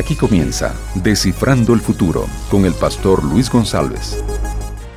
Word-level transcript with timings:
Aquí 0.00 0.16
comienza 0.16 0.74
Descifrando 0.94 1.74
el 1.74 1.80
Futuro 1.80 2.24
con 2.50 2.64
el 2.64 2.72
pastor 2.72 3.22
Luis 3.22 3.50
González. 3.50 4.24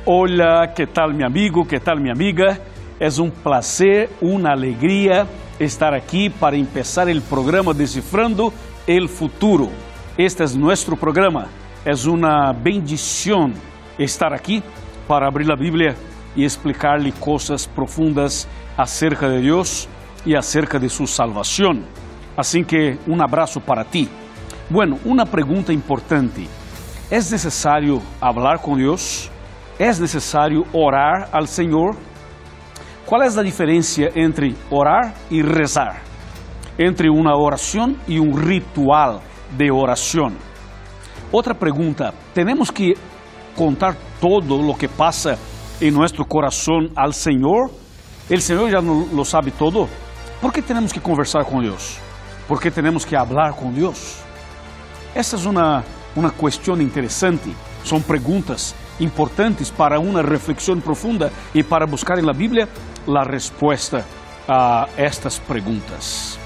Hola, 0.06 0.72
¿qué 0.74 0.86
tal 0.86 1.12
mi 1.12 1.22
amigo? 1.22 1.68
¿Qué 1.68 1.78
tal 1.78 2.00
mi 2.00 2.08
amiga? 2.08 2.58
Es 2.98 3.18
un 3.18 3.30
placer, 3.30 4.08
una 4.22 4.52
alegría 4.52 5.26
estar 5.58 5.92
aquí 5.92 6.30
para 6.30 6.56
empezar 6.56 7.10
el 7.10 7.20
programa 7.20 7.74
Descifrando 7.74 8.50
el 8.86 9.10
Futuro. 9.10 9.68
Este 10.16 10.42
es 10.42 10.56
nuestro 10.56 10.96
programa. 10.96 11.48
Es 11.84 12.06
una 12.06 12.54
bendición 12.54 13.52
estar 13.98 14.32
aquí 14.32 14.62
para 15.06 15.26
abrir 15.26 15.46
la 15.46 15.54
Biblia 15.54 15.94
y 16.34 16.44
explicarle 16.44 17.12
cosas 17.12 17.68
profundas 17.68 18.48
acerca 18.74 19.28
de 19.28 19.42
Dios 19.42 19.86
y 20.24 20.34
acerca 20.34 20.78
de 20.78 20.88
su 20.88 21.06
salvación. 21.06 21.84
Así 22.38 22.64
que 22.64 22.96
un 23.06 23.20
abrazo 23.20 23.60
para 23.60 23.84
ti. 23.84 24.08
Bueno, 24.70 24.98
una 25.04 25.26
pregunta 25.26 25.74
importante. 25.74 26.46
¿Es 27.10 27.30
necesario 27.30 28.00
hablar 28.18 28.62
con 28.62 28.78
Dios? 28.78 29.30
¿Es 29.78 30.00
necesario 30.00 30.64
orar 30.72 31.28
al 31.32 31.46
Señor? 31.46 31.96
¿Cuál 33.04 33.26
es 33.26 33.36
la 33.36 33.42
diferencia 33.42 34.08
entre 34.14 34.54
orar 34.70 35.12
y 35.28 35.42
rezar? 35.42 36.00
Entre 36.78 37.10
una 37.10 37.36
oración 37.36 37.98
y 38.06 38.18
un 38.18 38.40
ritual 38.40 39.20
de 39.56 39.70
oración. 39.70 40.34
Otra 41.30 41.52
pregunta, 41.52 42.14
¿tenemos 42.32 42.72
que 42.72 42.94
contar 43.54 43.94
todo 44.18 44.62
lo 44.62 44.74
que 44.76 44.88
pasa 44.88 45.36
en 45.78 45.92
nuestro 45.92 46.24
corazón 46.24 46.90
al 46.96 47.12
Señor? 47.12 47.70
¿El 48.30 48.40
Señor 48.40 48.70
ya 48.70 48.80
no 48.80 49.06
lo 49.12 49.26
sabe 49.26 49.50
todo? 49.50 49.88
¿Por 50.40 50.50
qué 50.50 50.62
tenemos 50.62 50.90
que 50.90 51.00
conversar 51.00 51.44
con 51.44 51.60
Dios? 51.60 51.98
¿Por 52.48 52.58
qué 52.58 52.70
tenemos 52.70 53.04
que 53.04 53.14
hablar 53.14 53.54
con 53.54 53.74
Dios? 53.74 54.23
Essa 55.14 55.36
é 55.36 55.48
uma, 55.48 55.84
uma 56.16 56.30
questão 56.30 56.80
interessante. 56.80 57.54
São 57.84 58.02
perguntas 58.02 58.74
importantes 58.98 59.70
para 59.70 60.00
uma 60.00 60.22
reflexão 60.22 60.80
profunda 60.80 61.32
e 61.54 61.62
para 61.62 61.86
buscar 61.86 62.20
na 62.20 62.32
Bíblia 62.32 62.68
a 63.06 63.22
resposta 63.22 64.04
a 64.48 64.88
estas 64.96 65.38
perguntas. 65.38 66.36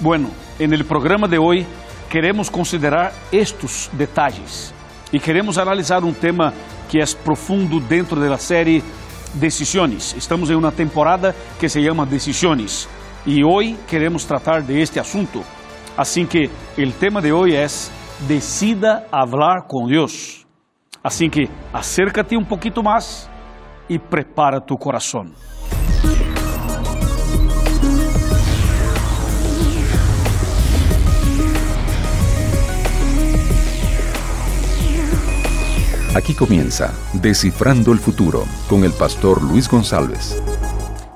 Bueno, 0.00 0.30
en 0.58 0.74
el 0.74 0.84
programa 0.84 1.26
de 1.26 1.38
hoy 1.38 1.66
queremos 2.10 2.50
considerar 2.50 3.12
estes 3.32 3.88
detalhes 3.92 4.74
e 5.10 5.18
queremos 5.18 5.56
analisar 5.56 6.04
um 6.04 6.12
tema 6.12 6.52
que 6.88 7.00
é 7.00 7.04
profundo 7.24 7.80
dentro 7.80 8.20
da 8.20 8.36
série 8.36 8.84
Decisiones. 9.34 10.14
Estamos 10.16 10.50
em 10.50 10.54
uma 10.54 10.72
temporada 10.72 11.34
que 11.58 11.68
se 11.68 11.82
chama 11.82 12.04
Decisiones 12.04 12.88
e 13.26 13.42
hoje 13.44 13.76
queremos 13.86 14.24
tratar 14.24 14.62
de 14.62 14.80
este 14.80 15.00
assunto. 15.00 15.42
Assim 15.98 16.24
que 16.24 16.48
o 16.78 16.92
tema 16.92 17.20
de 17.20 17.32
hoje 17.32 17.56
é 17.56 17.66
Decida 18.28 19.04
hablar 19.10 19.66
com 19.66 19.88
Deus. 19.88 20.46
Assim 21.02 21.28
que 21.28 21.50
acércate 21.72 22.36
um 22.36 22.44
pouquinho 22.44 22.84
mais 22.84 23.28
e 23.90 23.98
prepara 23.98 24.60
tu 24.60 24.76
coração. 24.76 25.24
Aquí 36.14 36.32
comienza 36.32 36.94
Descifrando 37.12 37.90
el 37.90 37.98
Futuro 37.98 38.44
con 38.68 38.84
el 38.84 38.92
pastor 38.92 39.42
Luis 39.42 39.66
González. 39.66 40.40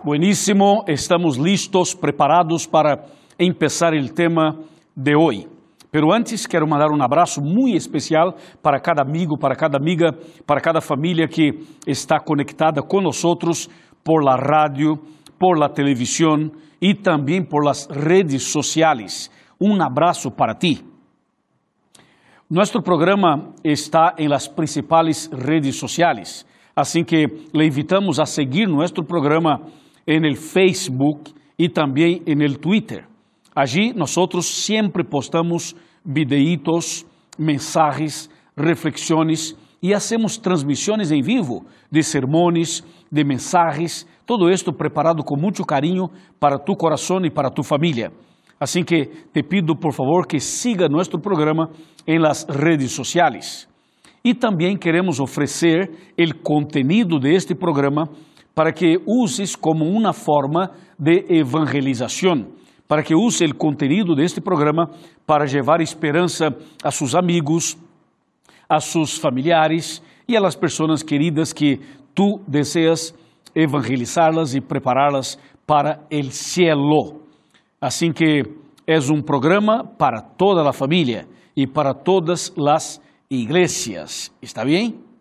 Buenísimo, 0.03 0.85
estamos 0.89 1.39
listos, 1.39 1.95
preparados 1.95 2.67
para 2.67 3.07
empezar 3.39 3.95
el 3.95 4.13
tema 4.13 4.57
de 4.95 5.15
hoy. 5.17 5.47
Pero 5.91 6.11
antes 6.11 6.47
quero 6.47 6.67
mandar 6.67 6.91
um 6.91 7.03
abraço 7.03 7.43
muito 7.43 7.77
especial 7.77 8.35
para 8.63 8.81
cada 8.81 9.03
amigo, 9.03 9.39
para 9.39 9.55
cada 9.55 9.77
amiga, 9.77 10.11
para 10.47 10.61
cada 10.61 10.81
família 10.81 11.29
que 11.29 11.53
está 11.87 12.19
conectada 12.19 12.83
com 12.83 13.03
nós 13.03 13.23
por 14.03 14.25
la 14.25 14.37
rádio, 14.37 14.99
por 15.39 15.59
la 15.59 15.69
televisão 15.69 16.51
e 16.81 16.95
também 16.95 17.45
por 17.45 17.63
las 17.63 17.87
redes 17.91 18.45
sociais. 18.45 19.31
Um 19.61 19.81
abraço 19.83 20.31
para 20.31 20.55
ti. 20.55 20.83
Nuestro 22.49 22.83
programa 22.83 23.55
está 23.63 24.15
em 24.19 24.29
las 24.29 24.49
principais 24.49 25.29
redes 25.33 25.77
sociais, 25.77 26.47
assim 26.75 27.05
que 27.05 27.27
le 27.53 27.67
invitamos 27.67 28.19
a 28.19 28.25
seguir 28.25 28.67
nuestro 28.67 29.05
programa 29.05 29.61
en 30.07 30.25
el 30.25 30.37
Facebook 30.37 31.33
e 31.59 31.69
também 31.69 32.23
en 32.27 32.43
el 32.43 32.59
Twitter. 32.59 33.12
Allí 33.55 33.93
nosotros 33.93 34.47
siempre 34.47 35.05
postamos 35.05 35.77
videitos, 36.05 37.05
mensajes, 37.39 38.31
reflexiones 38.57 39.55
e 39.83 39.93
hacemos 39.93 40.39
transmissões 40.39 41.13
em 41.13 41.21
vivo 41.21 41.65
de 41.91 42.03
sermões, 42.03 42.83
de 43.11 43.25
mensagens, 43.25 44.07
todo 44.25 44.49
esto 44.49 44.73
preparado 44.73 45.23
com 45.23 45.39
muito 45.39 45.65
carinho 45.65 46.09
para 46.41 46.59
tu 46.59 46.75
coração 46.75 47.19
e 47.25 47.31
para 47.31 47.51
tu 47.51 47.63
família. 47.63 48.11
Assim 48.59 48.83
que 48.83 49.07
te 49.33 49.43
pido, 49.43 49.77
por 49.77 49.93
favor, 49.93 50.27
que 50.27 50.41
siga 50.41 50.89
nosso 50.89 51.19
programa 51.19 51.69
em 52.07 52.19
las 52.19 52.47
redes 52.49 52.93
sociais. 52.93 53.69
E 54.25 54.35
também 54.35 54.79
queremos 54.79 55.21
oferecer 55.21 55.91
o 56.17 56.43
contenido 56.43 57.19
de 57.19 57.35
este 57.35 57.55
programa 57.55 58.09
para 58.55 58.73
que 58.73 58.99
uses 59.07 59.57
como 59.57 59.85
uma 59.85 60.13
forma 60.13 60.71
de 60.99 61.25
evangelização 61.29 62.47
para 62.93 63.03
que 63.03 63.15
use 63.15 63.47
o 63.47 63.55
conteúdo 63.55 64.15
deste 64.15 64.39
programa 64.39 64.87
para 65.25 65.47
levar 65.47 65.81
esperança 65.81 66.55
a 66.85 66.91
seus 66.91 67.15
amigos, 67.15 67.75
a 68.69 68.81
seus 68.81 69.17
familiares 69.17 70.03
e 70.29 70.37
a 70.37 70.43
pessoas 70.43 71.03
queridas 71.03 71.55
que 71.55 71.81
tu 72.15 72.43
deseas 72.47 73.15
evangelizá-las 73.55 74.55
e 74.55 74.61
prepará-las 74.61 75.39
para 75.67 76.07
o 76.13 76.23
cielo. 76.31 77.23
Assim 77.81 78.13
que 78.13 78.43
é 78.87 78.99
um 79.11 79.23
programa 79.23 79.87
para 79.97 80.21
toda 80.21 80.69
a 80.69 80.73
família 80.75 81.27
e 81.57 81.67
para 81.67 81.95
todas 81.95 82.53
as 82.69 83.01
igrejas. 83.31 84.31
¿Está 84.43 84.67
bem? 84.67 85.12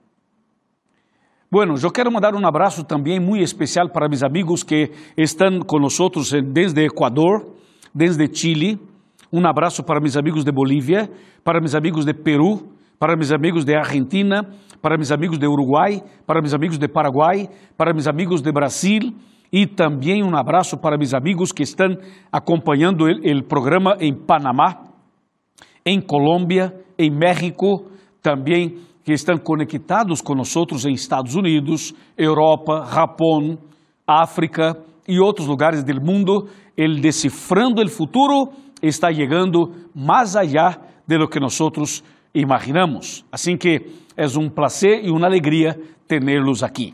Bueno, 1.54 1.76
eu 1.84 1.92
quero 1.92 2.10
mandar 2.10 2.34
um 2.34 2.48
abraço 2.48 2.82
também 2.82 3.20
muito 3.20 3.44
especial 3.44 3.90
para 3.90 4.08
meus 4.08 4.24
amigos 4.24 4.64
que 4.64 4.90
estão 5.18 5.60
conosco 5.60 6.10
desde 6.46 6.86
Equador, 6.86 7.56
desde 7.94 8.26
Chile. 8.34 8.80
Um 9.34 9.46
abraço 9.46 9.84
para 9.84 10.00
meus 10.00 10.16
amigos 10.16 10.46
de 10.46 10.52
Bolívia, 10.54 11.10
para 11.44 11.60
meus 11.60 11.76
amigos 11.76 12.06
de 12.06 12.14
Peru, 12.14 12.72
para 12.98 13.18
meus 13.18 13.34
amigos 13.34 13.66
de 13.66 13.76
Argentina, 13.76 14.48
para 14.82 14.96
meus 14.96 15.12
amigos 15.12 15.38
de 15.38 15.46
Uruguai, 15.46 16.02
para 16.26 16.40
meus 16.40 16.54
amigos 16.54 16.78
de 16.78 16.88
Paraguai, 16.88 17.50
para 17.76 17.92
meus 17.92 18.08
amigos 18.08 18.42
de 18.42 18.50
Brasil 18.50 19.14
e 19.52 19.68
também 19.68 20.24
um 20.24 20.34
abraço 20.34 20.78
para 20.78 20.98
meus 20.98 21.14
amigos 21.14 21.52
que 21.52 21.64
estão 21.64 21.98
acompanhando 22.32 23.04
o 23.04 23.44
programa 23.44 23.98
em 24.00 24.16
Panamá, 24.16 24.86
em 25.86 26.00
Colômbia, 26.00 26.74
em 26.98 27.12
México, 27.12 27.92
também 28.22 28.78
que 29.04 29.14
estão 29.14 29.38
conectados 29.38 30.22
nós 30.36 30.86
em 30.86 30.94
Estados 30.94 31.36
Unidos, 31.36 31.94
Europa, 32.18 32.88
Japão, 32.94 33.58
África 34.08 34.78
e 35.08 35.20
outros 35.20 35.48
lugares 35.48 35.84
do 35.84 36.02
mundo, 36.02 36.48
el 36.78 37.02
Decifrando 37.02 37.82
el 37.82 37.90
Futuro 37.90 38.52
está 38.82 39.14
chegando 39.14 39.72
mais 39.96 40.36
allá 40.36 40.80
de 41.08 41.18
lo 41.18 41.28
que 41.28 41.40
nós 41.40 41.60
imaginamos. 42.34 43.26
Assim 43.32 43.58
que 43.58 43.82
é 44.16 44.26
um 44.38 44.50
prazer 44.50 45.04
e 45.04 45.12
uma 45.12 45.28
alegria 45.28 45.80
tê-los 46.08 46.64
aqui. 46.64 46.94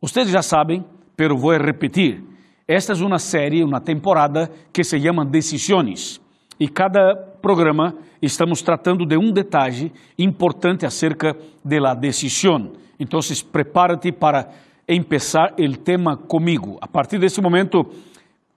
Vocês 0.00 0.28
já 0.28 0.42
sabem, 0.42 0.84
pero 1.16 1.36
vou 1.36 1.52
repetir. 1.52 2.22
Esta 2.66 2.92
é 2.92 2.96
uma 2.96 3.18
série, 3.18 3.62
uma 3.62 3.80
temporada 3.80 4.50
que 4.72 4.82
se 4.82 5.00
chama 5.00 5.24
Decisiones. 5.24 6.20
E 6.58 6.68
cada 6.68 7.14
programa 7.42 7.94
estamos 8.22 8.62
tratando 8.62 9.04
de 9.04 9.16
um 9.16 9.32
detalhe 9.32 9.92
importante 10.18 10.86
acerca 10.86 11.36
de 11.64 11.80
la 11.80 11.94
decisión. 11.94 12.72
Então, 12.98 13.20
prepárate 13.50 14.12
para 14.12 14.50
empezar 14.88 15.54
o 15.58 15.76
tema 15.76 16.16
comigo. 16.16 16.78
A 16.80 16.86
partir 16.86 17.18
desse 17.18 17.40
momento, 17.40 17.86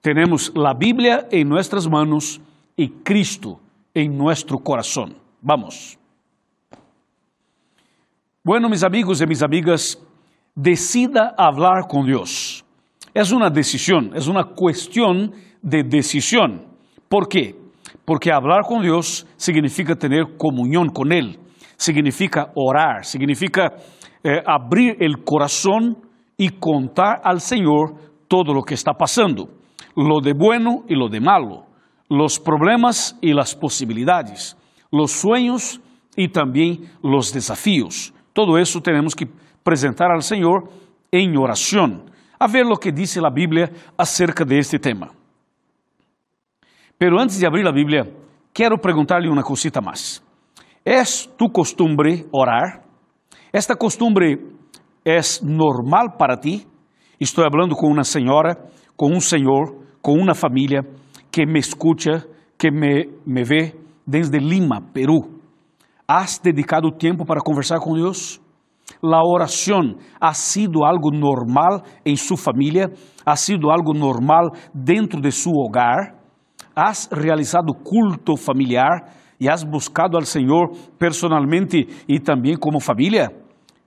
temos 0.01 0.51
a 0.55 0.73
Bíblia 0.73 1.27
em 1.31 1.44
nossas 1.44 1.88
manos 1.88 2.39
e 2.77 2.88
Cristo 2.88 3.59
em 3.94 4.09
nosso 4.09 4.57
coração. 4.59 5.09
Vamos. 5.41 5.97
Bueno, 8.44 8.69
mis 8.69 8.83
amigos 8.83 9.19
e 9.19 9.25
mis 9.25 9.44
amigas, 9.44 9.97
decida 10.55 11.33
hablar 11.38 11.88
com 11.88 12.05
Deus. 12.05 12.63
É 13.13 13.23
uma 13.23 13.49
decisão, 13.49 14.11
é 14.13 14.19
uma 14.29 14.44
questão 14.45 15.31
de 15.61 15.83
decisão. 15.83 16.61
¿Por 17.09 17.27
quê? 17.27 17.55
Porque 18.07 18.31
hablar 18.31 18.62
com 18.63 18.80
Deus 18.80 19.27
significa 19.38 19.94
ter 19.94 20.38
comunhão 20.38 20.88
com 20.88 21.04
Ele, 21.12 21.38
significa 21.77 22.50
orar, 22.56 23.04
significa 23.04 23.75
eh, 24.24 24.42
abrir 24.45 24.95
o 25.01 25.21
coração 25.25 25.94
e 26.39 26.50
contar 26.50 27.19
al 27.21 27.42
Senhor 27.42 27.95
todo 28.30 28.54
lo 28.54 28.63
que 28.63 28.75
está 28.75 28.94
passando, 28.94 29.50
lo 29.94 30.21
de 30.21 30.31
bueno 30.31 30.86
y 30.88 30.95
lo 30.95 31.09
de 31.09 31.19
malo, 31.19 31.65
los 32.09 32.39
problemas 32.39 33.18
y 33.21 33.33
las 33.33 33.54
posibilidades, 33.54 34.56
los 34.89 35.12
sueños 35.12 35.81
y 36.15 36.30
también 36.30 36.89
los 37.04 37.33
desafíos. 37.33 38.13
Todo 38.31 38.57
eso 38.57 38.80
tenemos 38.80 39.15
que 39.15 39.27
presentar 39.65 40.12
al 40.12 40.21
Señor 40.21 40.69
en 41.12 41.36
oración, 41.36 42.09
a 42.39 42.48
ver 42.48 42.65
lo 42.65 42.77
que 42.77 42.94
dice 42.94 43.19
la 43.19 43.31
Biblia 43.31 43.69
acerca 43.98 44.45
de 44.45 44.59
este 44.59 44.80
tema. 44.80 45.12
Pero 46.97 47.19
antes 47.19 47.39
de 47.39 47.45
abrir 47.45 47.63
la 47.63 47.71
Biblia, 47.71 48.03
quiero 48.51 48.77
preguntarle 48.77 49.29
una 49.29 49.44
cosita 49.44 49.81
más. 49.81 50.23
¿Es 50.83 51.29
tu 51.38 51.51
costumbre 51.51 52.25
orar? 52.31 52.83
¿Esta 53.51 53.75
costumbre 53.75 54.39
es 55.03 55.44
normal 55.44 56.15
para 56.17 56.39
ti? 56.39 56.65
Estoy 57.19 57.45
hablando 57.45 57.75
con 57.75 57.91
una 57.91 58.03
señora, 58.03 58.57
con 58.95 59.13
un 59.13 59.21
señor, 59.21 59.75
con 60.01 60.19
una 60.19 60.33
familia 60.33 60.81
que 61.29 61.45
me 61.45 61.59
escucha, 61.59 62.23
que 62.57 62.71
me, 62.71 63.09
me 63.25 63.44
ve 63.44 63.75
desde 64.05 64.39
Lima, 64.39 64.81
Perú. 64.91 65.39
¿Has 66.07 66.41
dedicado 66.41 66.91
tiempo 66.91 67.25
para 67.25 67.41
conversar 67.41 67.79
con 67.79 67.95
Dios? 67.95 68.41
La 69.01 69.21
oración 69.21 69.97
ha 70.19 70.33
sido 70.33 70.85
algo 70.85 71.11
normal 71.11 71.83
en 72.03 72.17
su 72.17 72.38
familia, 72.38 72.89
ha 73.25 73.35
sido 73.35 73.71
algo 73.71 73.94
normal 73.94 74.49
dentro 74.73 75.19
de 75.19 75.31
su 75.31 75.51
hogar. 75.51 76.17
Has 76.79 77.09
realizado 77.12 77.74
culto 77.74 78.38
familiar 78.38 79.12
e 79.39 79.50
has 79.50 79.63
buscado 79.63 80.15
al 80.15 80.27
Senhor 80.27 80.69
personalmente 81.00 81.88
e 82.07 82.19
também 82.19 82.56
como 82.56 82.79
família? 82.79 83.31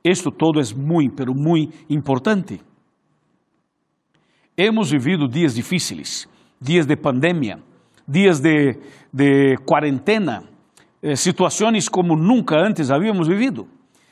Isto 0.03 0.33
todo 0.33 0.59
é 0.59 0.75
muito, 0.75 1.15
pero 1.15 1.33
importante. 1.89 2.61
Hemos 4.57 4.91
vivido 4.91 5.29
dias 5.29 5.55
difíceis, 5.55 6.29
dias 6.61 6.85
de 6.85 6.97
pandemia, 6.97 7.61
dias 8.09 8.41
de, 8.41 8.77
de 9.15 9.57
quarentena, 9.65 10.43
eh, 11.01 11.15
como 11.89 12.17
nunca 12.17 12.57
antes 12.57 12.91
havíamos 12.91 13.29
vivido. 13.29 13.69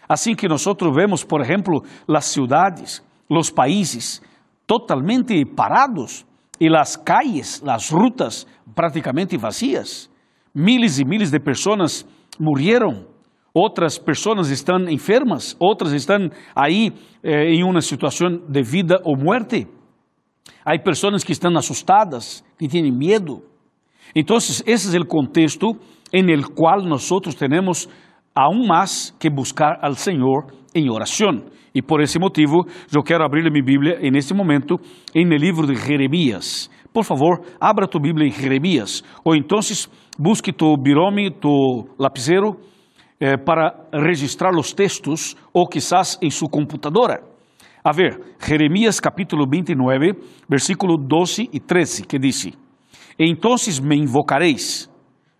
Assim 0.08 0.36
que 0.36 0.46
nós 0.46 0.62
vemos, 0.94 1.24
por 1.24 1.40
exemplo, 1.40 1.82
as 2.06 2.26
cidades, 2.26 3.04
os 3.28 3.50
países 3.50 4.22
totalmente 4.68 5.44
parados 5.44 6.27
e 6.60 6.68
as 6.74 6.96
calles, 6.96 7.62
as 7.66 7.90
rutas 7.90 8.46
praticamente 8.74 9.36
vazias. 9.36 10.10
Miles 10.54 10.98
e 10.98 11.04
miles 11.04 11.30
de 11.30 11.38
pessoas 11.38 12.06
morreram, 12.38 13.06
outras 13.54 13.98
pessoas 13.98 14.50
estão 14.50 14.88
enfermas, 14.88 15.56
outras 15.58 15.92
estão 15.92 16.30
aí 16.54 16.92
eh, 17.22 17.54
em 17.54 17.62
uma 17.62 17.80
situação 17.80 18.28
de 18.48 18.62
vida 18.62 19.00
ou 19.04 19.16
morte. 19.16 19.66
Há 20.64 20.78
pessoas 20.78 21.24
que 21.24 21.32
estão 21.32 21.56
assustadas, 21.56 22.44
que 22.58 22.68
têm 22.68 22.90
medo. 22.92 23.42
Então, 24.14 24.36
esse 24.36 24.96
é 24.96 25.00
o 25.00 25.06
contexto 25.06 25.76
em 26.12 26.30
el 26.30 26.44
qual 26.54 26.82
nós 26.82 27.08
temos 27.38 27.88
aún 28.34 28.66
mais 28.66 29.14
que 29.18 29.30
buscar 29.30 29.78
al 29.82 29.94
Senhor 29.94 30.46
em 30.74 30.90
oração. 30.90 31.42
E 31.74 31.82
por 31.82 32.00
esse 32.00 32.18
motivo, 32.18 32.66
eu 32.94 33.02
quero 33.02 33.24
abrir 33.24 33.50
minha 33.50 33.64
Bíblia 33.64 33.98
en 34.00 34.16
este 34.16 34.34
momento 34.34 34.76
en 35.14 35.32
el 35.32 35.40
livro 35.40 35.66
de 35.66 35.74
Jeremías. 35.74 36.70
Por 36.92 37.04
favor, 37.04 37.40
abra 37.60 37.86
tu 37.86 38.00
Bíblia 38.00 38.26
em 38.26 38.32
Jeremías. 38.32 39.04
Ou 39.24 39.34
então, 39.34 39.60
busque 40.18 40.52
tu 40.52 40.76
birome, 40.76 41.30
tu 41.30 41.86
lapicero, 41.98 42.56
eh, 43.20 43.36
para 43.36 43.88
registrar 43.92 44.50
os 44.56 44.72
textos, 44.72 45.36
ou 45.52 45.68
quizás 45.68 46.18
em 46.22 46.30
sua 46.30 46.48
computadora. 46.48 47.22
A 47.84 47.92
ver, 47.92 48.20
Jeremías 48.40 49.00
capítulo 49.00 49.44
29, 49.48 50.12
versículo 50.48 50.96
12 50.96 51.48
e 51.52 51.60
13, 51.60 52.04
que 52.04 52.18
diz: 52.18 52.50
Então 53.18 53.54
me 53.82 53.96
invocareis, 53.96 54.90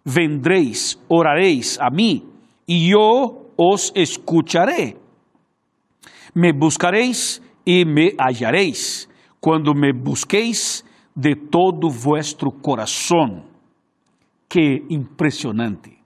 vendreis, 0.05 0.99
orareis 1.09 1.79
a 1.81 1.91
mim, 1.91 2.23
e 2.67 2.91
eu 2.91 3.53
os 3.57 3.93
escucharé. 3.95 4.95
Me 6.39 6.53
buscareis 6.53 7.43
e 7.67 7.85
me 7.85 8.15
hallareis, 8.17 9.09
quando 9.41 9.75
me 9.75 9.93
busqueis 9.93 10.85
de 11.13 11.35
todo 11.35 11.91
vuestro 11.91 12.53
coração. 12.53 13.43
Que 14.49 14.85
impressionante. 14.89 15.99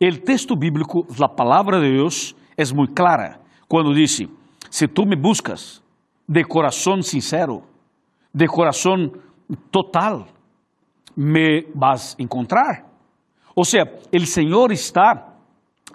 O 0.00 0.18
texto 0.20 0.54
bíblico, 0.54 1.04
a 1.20 1.28
palavra 1.28 1.80
de 1.80 1.90
Deus, 1.90 2.36
é 2.56 2.62
muito 2.72 2.94
clara 2.94 3.40
quando 3.66 3.92
diz: 3.92 4.22
Se 4.70 4.86
tu 4.86 5.04
me 5.04 5.16
buscas 5.16 5.82
de 6.28 6.44
coração 6.44 7.02
sincero, 7.02 7.64
de 8.32 8.46
coração 8.46 9.10
total, 9.72 10.28
me 11.16 11.66
vas 11.74 12.14
encontrar. 12.20 12.84
Ou 13.56 13.64
seja, 13.64 13.92
o 14.14 14.26
Senhor 14.26 14.70
está 14.70 15.34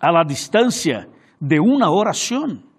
a 0.02 0.12
la 0.12 0.26
distância 0.26 1.08
de 1.40 1.58
uma 1.62 1.90
oração. 1.90 2.70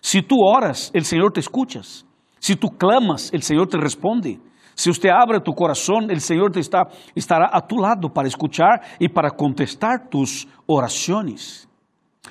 Se 0.00 0.22
tu 0.22 0.36
oras, 0.42 0.90
o 0.94 1.04
Senhor 1.04 1.30
te 1.32 1.40
escuchas. 1.40 2.06
Se 2.40 2.56
tu 2.56 2.70
clamas, 2.70 3.30
o 3.34 3.42
Senhor 3.42 3.66
te 3.66 3.76
responde. 3.76 4.40
Se 4.74 4.88
você 4.88 5.10
abre 5.10 5.40
tu 5.40 5.52
coração, 5.52 5.98
o 5.98 6.20
Senhor 6.20 6.56
está, 6.56 6.86
estará 7.14 7.50
a 7.52 7.60
tu 7.60 7.76
lado 7.76 8.08
para 8.08 8.26
escuchar 8.26 8.80
e 8.98 9.08
para 9.08 9.30
contestar 9.30 10.08
tus 10.08 10.48
orações. 10.66 11.68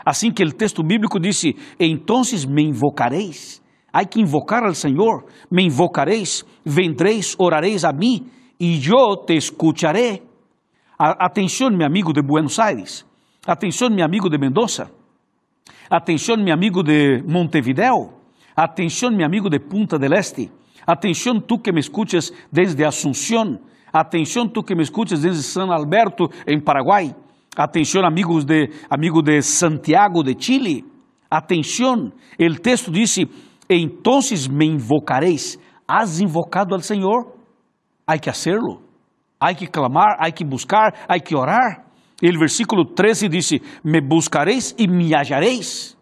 Assim 0.04 0.31
que 0.31 0.44
o 0.44 0.51
texto 0.51 0.83
bíblico 0.83 1.19
disse: 1.19 1.56
Entonces 1.80 2.45
me 2.45 2.63
invocareis. 2.63 3.62
Há 3.94 4.06
que 4.06 4.19
invocar 4.19 4.63
al 4.63 4.74
Senhor. 4.74 5.25
Me 5.50 5.63
invocareis, 5.63 6.44
vendreis, 6.66 7.36
orareis 7.38 7.83
a 7.83 7.92
mim, 7.92 8.27
e 8.60 8.81
eu 8.88 9.18
te 9.25 9.36
escucharé. 9.36 10.21
Atenção, 10.98 11.69
meu 11.69 11.86
amigo 11.86 12.12
de 12.12 12.21
Buenos 12.21 12.60
Aires. 12.60 13.06
Atenção, 13.45 13.89
meu 13.89 14.06
amigo 14.06 14.30
de 14.30 14.38
Mendoza. 14.38 14.92
Atenção, 15.90 16.38
meu 16.38 16.54
amigo 16.54 16.84
de 16.84 17.24
Montevideo. 17.28 18.14
Atenção, 18.56 19.10
meu 19.10 19.26
amigo 19.26 19.50
de 19.50 19.60
Punta 19.60 19.98
del 19.98 20.14
Este. 20.14 20.52
Atenção, 20.86 21.42
tu 21.42 21.58
que 21.58 21.72
me 21.72 21.80
escuchas 21.80 22.32
desde 22.52 22.86
Asunción. 22.86 23.58
Atenção, 23.92 24.48
tu 24.48 24.62
que 24.62 24.76
me 24.76 24.84
escuchas 24.84 25.24
desde 25.24 25.42
San 25.42 25.74
Alberto, 25.74 26.30
em 26.46 26.62
Paraguai. 26.62 27.16
Atenção, 27.58 28.06
amigos 28.06 28.46
de, 28.46 28.70
amigo 28.88 29.24
de 29.24 29.42
Santiago 29.42 30.22
de 30.22 30.36
Chile. 30.40 30.86
Atenção, 31.28 32.12
o 32.40 32.62
texto 32.62 32.92
disse: 32.92 33.28
Então 33.68 34.19
me 34.52 34.68
invocareis. 34.68 35.58
Has 35.88 36.19
invocado 36.19 36.76
al 36.76 36.81
Senhor? 36.81 37.34
Há 38.06 38.19
que 38.19 38.30
hacerlo. 38.30 38.84
Há 39.40 39.56
que 39.56 39.66
clamar, 39.66 40.18
há 40.19 40.30
que 40.30 40.46
buscar, 40.46 40.94
há 41.08 41.19
que 41.19 41.36
orar. 41.36 41.89
E 42.21 42.30
o 42.30 42.40
versículo 42.40 42.85
13 42.85 43.30
disse: 43.30 43.61
Me 43.83 44.02
buscareis 44.02 44.76
e 44.78 44.88
me 44.88 45.14
hallareis. 45.14 45.97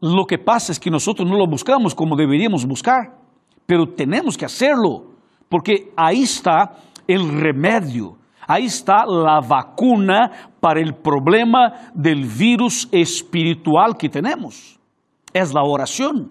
Lo 0.00 0.26
que 0.26 0.38
pasa 0.38 0.72
es 0.72 0.78
que 0.78 0.90
nosotros 0.90 1.28
no 1.28 1.36
lo 1.36 1.46
buscamos 1.46 1.94
como 1.94 2.16
deberíamos 2.16 2.64
buscar 2.66 3.26
pero 3.66 3.86
tenemos 3.86 4.38
que 4.38 4.44
hacerlo, 4.44 5.04
porque 5.48 5.92
ahí 5.96 6.22
está 6.22 6.76
el 7.06 7.40
remedio, 7.40 8.16
ahí 8.46 8.66
está 8.66 9.04
la 9.04 9.40
vacuna 9.40 10.50
para 10.60 10.80
el 10.80 10.94
problema 10.94 11.90
del 11.92 12.24
virus 12.24 12.88
espiritual 12.92 13.96
que 13.98 14.08
tenemos. 14.08 14.78
Es 15.32 15.52
la 15.52 15.62
oración. 15.62 16.30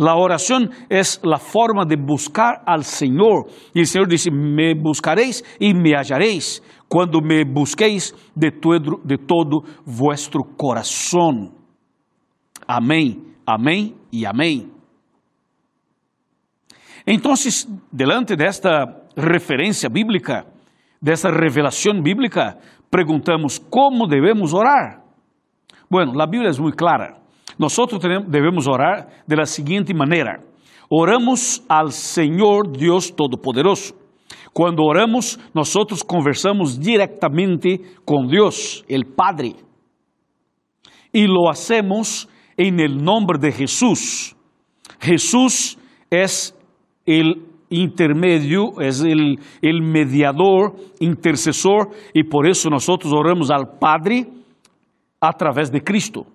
La 0.00 0.16
oración 0.16 0.70
es 0.88 1.20
la 1.22 1.36
forma 1.36 1.84
de 1.84 1.94
buscar 1.94 2.62
al 2.64 2.84
Señor. 2.84 3.48
Y 3.74 3.80
el 3.80 3.86
Señor 3.86 4.08
dice, 4.08 4.30
me 4.30 4.72
buscaréis 4.72 5.44
y 5.58 5.74
me 5.74 5.94
hallaréis 5.94 6.62
cuando 6.88 7.20
me 7.20 7.44
busquéis 7.44 8.14
de 8.34 8.50
todo, 8.50 8.98
de 9.04 9.18
todo 9.18 9.62
vuestro 9.84 10.40
corazón. 10.56 11.52
Amén, 12.66 13.36
amén 13.44 13.94
y 14.10 14.24
amén. 14.24 14.72
Então, 17.06 17.34
delante 17.92 18.36
desta 18.36 18.86
referência 19.14 19.90
bíblica, 19.90 20.46
dessa 21.02 21.28
revelação 21.28 22.00
bíblica, 22.00 22.56
perguntamos 22.90 23.58
como 23.58 24.06
devemos 24.06 24.54
orar. 24.54 25.02
Bueno, 25.90 26.18
a 26.18 26.26
Bíblia 26.26 26.48
é 26.48 26.58
muito 26.58 26.76
clara. 26.76 27.20
Nós 27.58 27.76
devemos 28.28 28.66
orar 28.66 29.08
de 29.26 29.36
la 29.36 29.46
seguinte 29.46 29.94
maneira: 29.94 30.40
oramos 30.88 31.62
al 31.68 31.88
Deus 32.78 33.10
Todo-Poderoso. 33.10 33.94
Quando 34.52 34.82
oramos, 34.82 35.38
nós 35.54 35.72
conversamos 36.06 36.78
diretamente 36.78 37.80
com 38.04 38.26
Deus, 38.26 38.84
el 38.88 39.04
Padre. 39.04 39.54
E 41.12 41.26
lo 41.26 41.48
hacemos 41.48 42.28
en 42.56 42.80
el 42.80 42.96
nombre 42.96 43.38
de 43.38 43.52
Jesús. 43.52 44.36
Jesús 45.00 45.78
es 46.10 46.54
el 47.06 47.46
intermedio, 47.70 48.80
es 48.80 49.00
el, 49.02 49.38
el 49.62 49.82
mediador, 49.82 50.74
intercesor, 50.98 51.90
y 52.12 52.24
por 52.24 52.48
eso 52.48 52.68
nosotros 52.68 53.12
oramos 53.12 53.50
al 53.50 53.78
Padre 53.78 54.26
a 55.20 55.32
través 55.32 55.70
de 55.70 55.82
Cristo. 55.82 56.26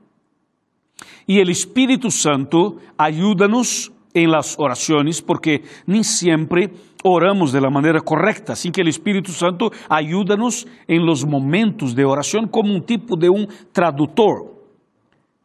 E 1.28 1.42
o 1.42 1.50
Espírito 1.50 2.10
Santo 2.12 2.78
ajuda-nos 2.98 3.92
en 4.14 4.32
las 4.32 4.56
oraciones 4.58 5.22
porque 5.22 5.64
ni 5.86 6.04
siempre 6.04 6.72
oramos 7.04 7.52
de 7.52 7.62
la 7.62 7.70
manera 7.70 8.00
correcta. 8.00 8.54
Así 8.54 8.72
que 8.72 8.82
el 8.82 8.88
Espíritu 8.88 9.32
Santo 9.32 9.72
ayúdanos 9.90 10.66
en 10.88 11.06
los 11.06 11.26
momentos 11.26 11.96
de 11.96 12.06
oración 12.06 12.48
como 12.48 12.74
un 12.74 12.84
tipo 12.84 13.16
de 13.18 13.30
un 13.30 13.48
traductor. 13.72 14.54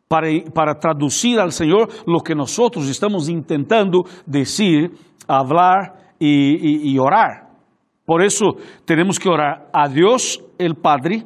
Para, 0.08 0.26
para 0.52 0.74
traducir 0.74 1.38
al 1.38 1.52
Señor 1.52 1.88
lo 2.04 2.20
que 2.20 2.34
nosotros 2.34 2.88
estamos 2.88 3.28
intentando 3.28 4.04
decir, 4.26 4.90
hablar 5.28 6.14
y 6.18 6.98
orar. 6.98 7.48
Por 8.04 8.22
eso 8.22 8.56
tenemos 8.84 9.20
que 9.20 9.28
orar 9.28 9.70
a 9.72 9.88
Dios 9.88 10.42
el 10.58 10.74
Padre 10.74 11.24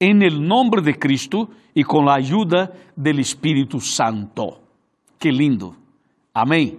en 0.00 0.22
el 0.22 0.40
nombre 0.40 0.80
de 0.80 0.98
Cristo 0.98 1.50
y 1.74 1.84
con 1.84 2.06
la 2.06 2.14
ayuda 2.14 2.72
del 2.96 3.20
Espíritu 3.20 3.78
Santo. 3.78 4.62
Qué 5.18 5.30
lindo. 5.30 5.76
Amém. 6.32 6.78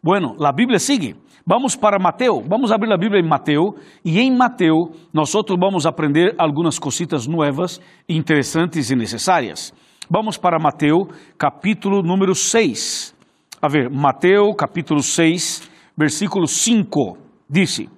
Bueno, 0.00 0.34
la 0.38 0.52
Bíblia 0.52 0.78
sigue. 0.78 1.16
Vamos 1.44 1.76
para 1.76 1.98
Mateo. 1.98 2.40
Vamos 2.48 2.70
abrir 2.70 2.92
a 2.92 2.96
Bíblia 2.96 3.20
em 3.20 3.28
Mateo. 3.28 3.74
E 4.04 4.20
em 4.20 4.34
Mateo, 4.34 4.92
nós 5.12 5.32
vamos 5.58 5.84
aprender 5.84 6.34
algumas 6.38 6.78
cositas 6.78 7.26
novas, 7.26 7.80
interessantes 8.08 8.90
e 8.90 8.96
necessárias. 8.96 9.74
Vamos 10.08 10.38
para 10.38 10.58
Mateo, 10.58 11.08
capítulo 11.36 12.02
número 12.02 12.34
6. 12.34 13.16
A 13.60 13.68
ver, 13.68 13.90
Mateo, 13.90 14.54
capítulo 14.56 15.02
6, 15.02 15.68
versículo 15.96 16.46
5. 16.46 17.18
Dice: 17.48 17.88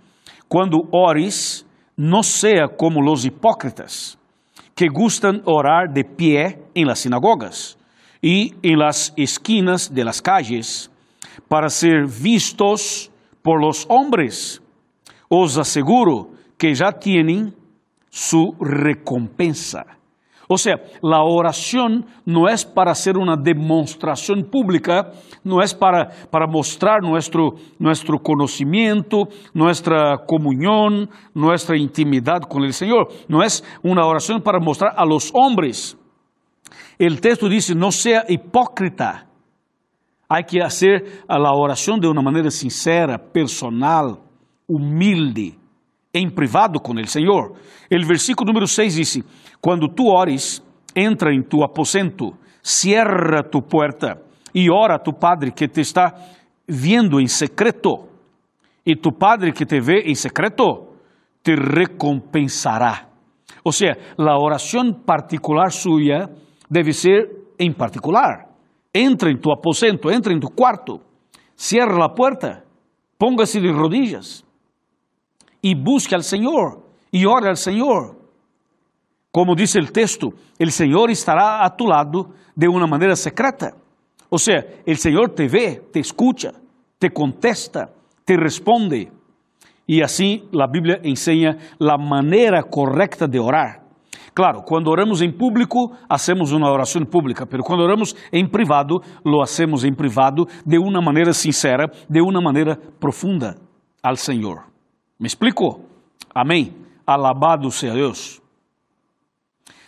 Quando 0.49 0.89
ores, 0.91 1.67
não 2.05 2.21
seja 2.21 2.67
como 2.67 3.01
os 3.09 3.25
hipócritas, 3.25 4.19
que 4.75 4.89
gustan 4.89 5.41
orar 5.45 5.87
de 5.87 6.03
pé 6.03 6.59
em 6.75 6.85
las 6.85 6.99
sinagogas 6.99 7.79
y 8.21 8.57
en 8.61 8.77
las 8.77 9.13
esquinas 9.17 9.89
de 9.89 10.05
las 10.05 10.21
calles 10.21 10.91
para 11.49 11.69
ser 11.69 12.09
vistos 12.09 13.09
por 13.41 13.61
los 13.63 13.87
hombres. 13.89 14.61
Os 15.29 15.57
aseguro 15.57 16.31
que 16.59 16.75
ya 16.75 16.91
tienen 16.91 17.55
su 18.11 18.53
recompensa. 18.59 19.87
O 20.53 20.59
sea, 20.59 20.77
la 21.03 21.23
oración 21.23 22.07
no 22.25 22.49
es 22.49 22.65
para 22.65 22.93
hacer 22.93 23.17
una 23.17 23.37
demostración 23.37 24.45
pública, 24.45 25.13
no 25.45 25.63
es 25.63 25.75
para, 25.75 26.09
para 26.31 26.47
mostrar 26.47 27.03
nuestro, 27.03 27.55
nuestro 27.79 28.19
conocimiento, 28.19 29.29
nuestra 29.55 30.19
comunión, 30.27 31.09
nuestra 31.35 31.77
intimidad 31.77 32.41
con 32.43 32.65
el 32.65 32.73
Señor. 32.73 33.09
No 33.29 33.43
es 33.43 33.65
una 33.83 34.07
oración 34.07 34.43
para 34.43 34.59
mostrar 34.61 34.93
a 34.97 35.05
los 35.05 35.31
hombres 35.35 35.97
el 36.99 37.21
texto 37.21 37.49
dice, 37.49 37.75
no 37.75 37.91
sea 37.91 38.25
hipócrita. 38.29 39.27
Hay 40.29 40.45
que 40.45 40.63
hacer 40.63 41.25
la 41.29 41.53
oración 41.53 41.99
de 41.99 42.09
una 42.09 42.23
manera 42.23 42.51
sincera, 42.51 43.19
personal, 43.19 44.21
humilde, 44.69 45.59
en 46.13 46.31
privado 46.35 46.81
con 46.81 46.99
el 46.99 47.07
Señor. 47.07 47.55
El 47.89 48.05
versículo 48.05 48.49
número 48.49 48.67
6 48.67 48.97
dice, 48.97 49.23
cuando 49.61 49.89
tú 49.89 50.09
ores, 50.09 50.63
entra 50.95 51.33
en 51.33 51.49
tu 51.49 51.65
aposento, 51.65 52.39
cierra 52.61 53.49
tu 53.49 53.63
puerta 53.63 54.19
y 54.53 54.69
ora 54.69 54.97
a 54.97 55.03
tu 55.03 55.13
Padre 55.13 55.53
que 55.53 55.69
te 55.69 55.81
está 55.81 56.15
viendo 56.67 57.19
en 57.19 57.29
secreto. 57.29 58.09
Y 58.85 58.97
tu 58.97 59.13
Padre 59.13 59.53
que 59.53 59.65
te 59.65 59.81
ve 59.81 60.03
en 60.07 60.17
secreto 60.17 60.95
te 61.43 61.57
recompensará. 61.57 63.09
O 63.65 63.73
sea, 63.73 63.97
la 64.17 64.37
oración 64.37 65.03
particular 65.07 65.71
suya 65.71 66.29
deve 66.69 66.93
ser 66.93 67.29
em 67.59 67.73
particular. 67.73 68.49
Entra 68.93 69.31
em 69.31 69.39
tu 69.39 69.51
aposento, 69.51 70.11
entra 70.11 70.33
em 70.33 70.41
tu 70.41 70.49
quarto, 70.49 71.01
cierra 71.55 72.05
a 72.05 72.15
porta, 72.15 72.65
póngase 73.17 73.61
de 73.61 73.73
rodillas 73.73 74.45
e 75.63 75.75
busque 75.75 76.15
al 76.15 76.23
Senhor 76.23 76.83
e 77.13 77.27
ore 77.27 77.49
al 77.49 77.57
Senhor. 77.57 78.17
Como 79.31 79.55
diz 79.55 79.75
o 79.77 79.93
texto, 79.93 80.35
o 80.61 80.71
Senhor 80.71 81.11
estará 81.11 81.65
a 81.65 81.71
tu 81.71 81.85
lado 81.85 82.35
de 82.55 82.69
uma 82.69 82.87
maneira 82.87 83.17
secreta. 83.17 83.75
O 84.31 84.39
sea, 84.39 84.65
o 84.87 84.95
Senhor 84.95 85.31
te 85.31 85.47
vê, 85.47 85.81
te 85.93 86.01
escucha, 86.01 86.53
te 86.99 87.11
contesta, 87.11 87.91
te 88.27 88.37
responde. 88.37 89.11
E 89.89 90.03
assim 90.03 90.49
a 90.59 90.67
Bíblia 90.67 91.01
ensina 91.05 91.59
a 91.81 91.99
maneira 91.99 92.63
correta 92.63 93.27
de 93.27 93.39
orar. 93.39 93.83
Claro, 94.35 94.63
quando 94.63 94.89
oramos 94.89 95.21
em 95.21 95.31
público, 95.31 95.93
hacemos 96.09 96.53
uma 96.53 96.71
oração 96.71 97.05
pública, 97.05 97.47
mas 97.51 97.61
quando 97.63 97.83
oramos 97.83 98.15
em 98.33 98.47
privado, 98.49 99.03
lo 99.25 99.43
hacemos 99.43 99.85
em 99.85 99.95
privado 99.95 100.47
de 100.65 100.79
uma 100.79 101.03
maneira 101.03 101.35
sincera, 101.35 101.91
de 102.09 102.21
uma 102.23 102.41
maneira 102.41 102.77
profunda 102.99 103.57
al 104.03 104.17
Senhor. 104.17 104.72
¿Me 105.23 105.29
explico? 105.29 105.85
Amém. 106.35 106.75
Alabado 107.07 107.71
seja 107.71 107.95
Deus. 107.95 108.43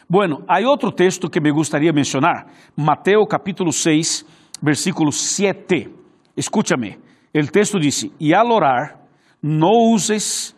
Bueno, 0.09 0.45
há 0.47 0.61
outro 0.61 0.93
texto 0.93 1.29
que 1.29 1.41
me 1.41 1.51
gustaría 1.51 1.93
mencionar, 1.93 2.47
Mateo 2.77 3.27
capítulo 3.27 3.73
6, 3.73 4.25
versículo 4.63 5.11
7. 5.11 5.91
Escúchame, 6.37 7.01
el 7.33 7.51
texto 7.51 7.81
dice, 7.81 8.13
y 8.17 8.33
al 8.33 8.53
orar, 8.53 9.09
no 9.43 9.71
uses 9.93 10.57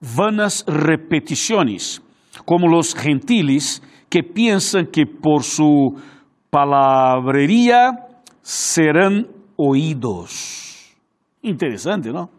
vanas 0.00 0.64
repeticiones 0.66 2.02
como 2.44 2.66
los 2.66 2.96
gentiles 2.96 3.80
que 4.08 4.24
piensan 4.24 4.86
que 4.86 5.06
por 5.06 5.44
su 5.44 6.02
palabrería 6.50 8.08
serán 8.42 9.28
oídos. 9.56 10.96
Interesante, 11.42 12.10
¿no? 12.10 12.35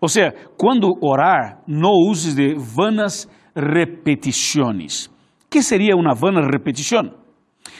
O 0.00 0.08
sea, 0.08 0.32
quando 0.56 0.92
orar, 1.00 1.62
não 1.66 1.92
uses 2.08 2.34
de 2.34 2.54
vanas 2.54 3.28
repetições. 3.54 5.10
que 5.48 5.62
seria 5.62 5.96
uma 5.96 6.14
vana 6.14 6.40
repetição? 6.42 7.14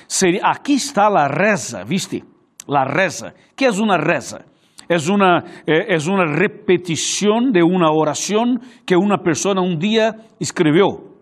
Seria, 0.09 0.41
aqui 0.45 0.75
está 0.75 1.09
a 1.09 1.27
reza, 1.27 1.85
viste? 1.85 2.23
La 2.67 2.85
reza. 2.85 3.35
que 3.55 3.67
é 3.67 3.71
uma 3.71 3.99
reza? 3.99 4.45
É 4.89 4.97
uma, 5.11 5.43
é, 5.67 5.95
é 5.95 5.99
uma 6.09 6.25
repetição 6.39 7.51
de 7.51 7.63
uma 7.63 7.93
oração 7.93 8.57
que 8.87 8.97
uma 8.97 9.19
pessoa 9.19 9.61
um 9.61 9.77
dia 9.77 10.15
escreveu. 10.41 11.17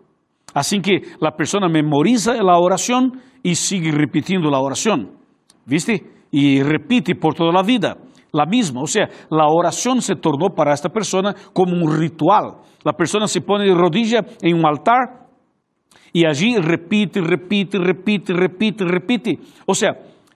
Así 0.54 0.80
que 0.80 1.16
la 1.20 1.32
persona 1.32 1.68
memoriza 1.68 2.34
la 2.34 2.58
oración 2.58 3.20
y 3.42 3.54
sigue 3.56 3.90
repitiendo 3.90 4.50
la 4.50 4.60
oración. 4.60 5.10
¿Viste? 5.66 6.04
Y 6.30 6.62
repite 6.62 7.14
por 7.14 7.34
toda 7.34 7.52
la 7.52 7.62
vida 7.62 7.96
la 8.34 8.44
misma. 8.44 8.82
O 8.82 8.86
sea, 8.86 9.08
la 9.30 9.46
oración 9.46 10.02
se 10.02 10.16
tornó 10.16 10.50
para 10.54 10.74
esta 10.74 10.90
persona 10.90 11.34
como 11.52 11.72
un 11.72 11.98
ritual. 11.98 12.56
La 12.82 12.92
persona 12.92 13.26
se 13.26 13.40
pone 13.40 13.64
de 13.64 13.74
rodilla 13.74 14.20
en 14.42 14.58
un 14.58 14.66
altar 14.66 15.28
y 16.12 16.26
allí 16.26 16.56
repite, 16.58 17.20
repite, 17.20 17.78
repite, 17.78 18.32
repite, 18.34 18.84
repite. 18.84 19.38
O 19.66 19.74
sea, 19.74 19.92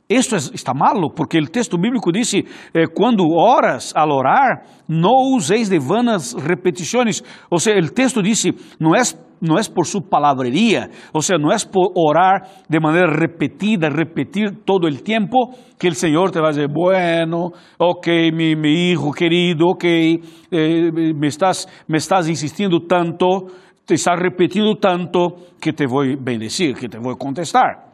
esto 0.09 0.37
es, 0.37 0.51
está 0.55 0.73
malo, 0.73 1.11
porque 1.15 1.39
el 1.39 1.51
texto 1.51 1.77
bíblico 1.77 2.11
dice, 2.11 2.39
eh, 2.73 2.87
cuando 2.95 3.25
oras 3.27 3.93
al 3.95 4.11
orar, 4.11 4.63
no 4.87 5.11
uséis 5.35 5.69
de 5.69 5.79
vanas 5.79 6.35
repeticiones. 6.35 7.23
O 7.51 7.59
sea, 7.59 7.75
el 7.75 7.93
texto 7.93 8.23
dice, 8.23 8.55
no 8.79 8.95
es 8.95 9.19
não 9.41 9.59
é 9.59 9.63
por 9.63 9.87
sua 9.87 10.01
palavreria, 10.01 10.91
ou 11.13 11.23
seja, 11.23 11.39
não 11.39 11.51
é 11.51 11.57
por 11.71 11.93
orar 11.95 12.43
de 12.69 12.81
maneira 12.81 13.13
repetida, 13.13 13.89
repetir 13.89 14.59
todo 14.65 14.87
o 14.87 14.97
tempo, 14.97 15.55
que 15.79 15.89
o 15.89 15.95
Senhor 15.95 16.31
te 16.31 16.41
vai 16.41 16.51
dizer, 16.51 16.69
bueno, 16.69 17.53
ok, 17.79 18.33
mi, 18.33 18.57
mi 18.57 18.91
hijo 18.91 19.13
querido, 19.13 19.69
ok, 19.69 20.23
eh, 20.51 20.91
me, 21.15 21.27
estás, 21.29 21.67
me 21.87 21.99
estás 21.99 22.29
insistindo 22.29 22.81
tanto, 22.81 23.47
te 23.87 23.95
estás 23.95 24.19
repetindo 24.19 24.77
tanto, 24.77 25.55
que 25.61 25.73
te 25.73 25.87
vou 25.87 26.05
bendecir, 26.19 26.75
que 26.75 26.89
te 26.89 26.99
vou 26.99 27.17
contestar. 27.17 27.87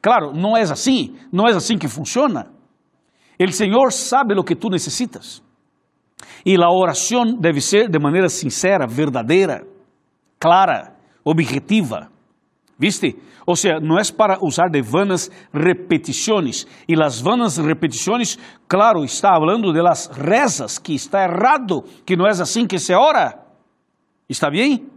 Claro, 0.00 0.32
não 0.32 0.56
é 0.56 0.62
assim, 0.62 1.14
não 1.32 1.46
é 1.46 1.52
assim 1.52 1.78
que 1.78 1.88
funciona. 1.88 2.50
O 3.40 3.52
Senhor 3.52 3.92
sabe 3.92 4.34
o 4.38 4.44
que 4.44 4.54
tu 4.54 4.68
necessitas. 4.68 5.42
E 6.46 6.54
a 6.56 6.70
oração 6.70 7.36
deve 7.38 7.60
ser 7.60 7.88
de 7.88 7.98
maneira 7.98 8.28
sincera, 8.28 8.86
verdadeira 8.86 9.71
clara, 10.42 10.96
objetiva. 11.22 12.10
¿Viste? 12.76 13.14
O 13.46 13.54
sea, 13.54 13.78
no 13.78 14.00
es 14.00 14.10
para 14.10 14.38
usar 14.40 14.72
de 14.72 14.82
vanas 14.82 15.30
repeticiones. 15.52 16.66
Y 16.84 16.96
las 16.96 17.22
vanas 17.22 17.58
repeticiones, 17.58 18.40
claro, 18.66 19.04
está 19.04 19.36
hablando 19.36 19.72
de 19.72 19.80
las 19.80 20.10
rezas, 20.18 20.80
que 20.80 20.96
está 20.96 21.22
errado, 21.22 21.84
que 22.04 22.16
no 22.16 22.28
es 22.28 22.40
así 22.40 22.66
que 22.66 22.80
se 22.80 22.92
ora. 22.92 23.46
¿Está 24.26 24.50
bien? 24.50 24.90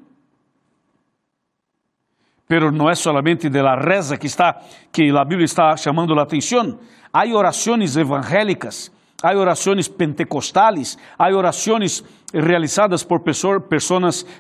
Pero 2.48 2.72
no 2.72 2.90
es 2.90 2.98
solamente 2.98 3.48
de 3.48 3.62
la 3.62 3.76
reza 3.76 4.18
que, 4.18 4.28
está, 4.28 4.62
que 4.92 5.12
la 5.12 5.26
Biblia 5.26 5.46
está 5.46 5.76
llamando 5.76 6.16
la 6.16 6.24
atención. 6.24 6.80
Hay 7.12 7.34
oraciones 7.34 7.96
evangélicas 7.96 8.92
há 9.24 9.36
orações 9.36 9.88
pentecostales, 9.88 10.98
há 11.18 11.30
orações 11.30 12.04
realizadas 12.34 13.04
por 13.04 13.22
pessoas, 13.22 13.62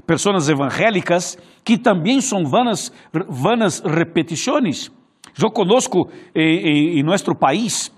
pessoas 0.05 0.49
evangélicas 0.49 1.37
que 1.63 1.77
também 1.77 2.21
são 2.21 2.45
vanas, 2.45 2.91
vanas 3.29 3.79
repetições. 3.79 4.91
Eu 5.41 5.51
conosco 5.51 6.09
em, 6.33 6.97
em, 6.97 6.99
em 6.99 7.03
nosso 7.03 7.35
país 7.35 7.93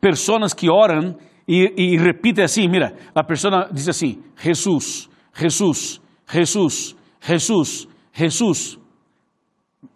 Pessoas 0.00 0.52
que 0.52 0.70
oram 0.70 1.16
e, 1.48 1.72
e 1.76 1.96
repitem 1.96 2.44
assim, 2.44 2.68
mira, 2.68 2.94
a 3.14 3.24
pessoa 3.24 3.70
diz 3.72 3.88
assim, 3.88 4.22
Jesus, 4.36 5.08
Jesus, 5.34 6.00
Jesus, 6.30 6.94
Jesus, 7.20 7.88
Jesus. 8.12 8.78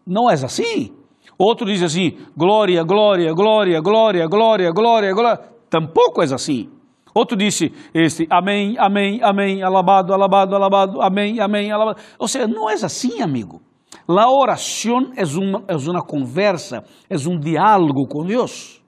Não 0.06 0.30
é 0.30 0.32
assim. 0.32 0.94
Outro 1.38 1.66
diz 1.66 1.82
assim, 1.82 2.16
glória, 2.34 2.82
glória, 2.84 3.32
glória, 3.34 3.80
glória, 3.82 4.26
glória, 4.26 4.70
glória, 4.72 5.12
glória. 5.12 5.57
Tampouco 5.70 6.22
é 6.22 6.24
assim. 6.24 6.70
Outro 7.14 7.36
disse, 7.36 7.72
este, 7.94 8.26
amém, 8.30 8.76
amém, 8.78 9.20
amém, 9.22 9.62
alabado, 9.62 10.12
alabado, 10.12 10.54
alabado, 10.54 11.00
amém, 11.00 11.40
amém, 11.40 11.70
alabado. 11.72 12.00
Ou 12.18 12.28
seja, 12.28 12.46
não 12.46 12.68
é 12.70 12.74
assim, 12.74 13.20
amigo. 13.22 13.60
A 14.06 14.30
oração 14.30 15.12
é 15.16 15.24
uma, 15.24 15.64
é 15.68 15.76
uma 15.76 16.02
conversa, 16.02 16.84
é 17.08 17.16
um 17.28 17.38
diálogo 17.38 18.06
com 18.06 18.24
Deus. 18.24 18.82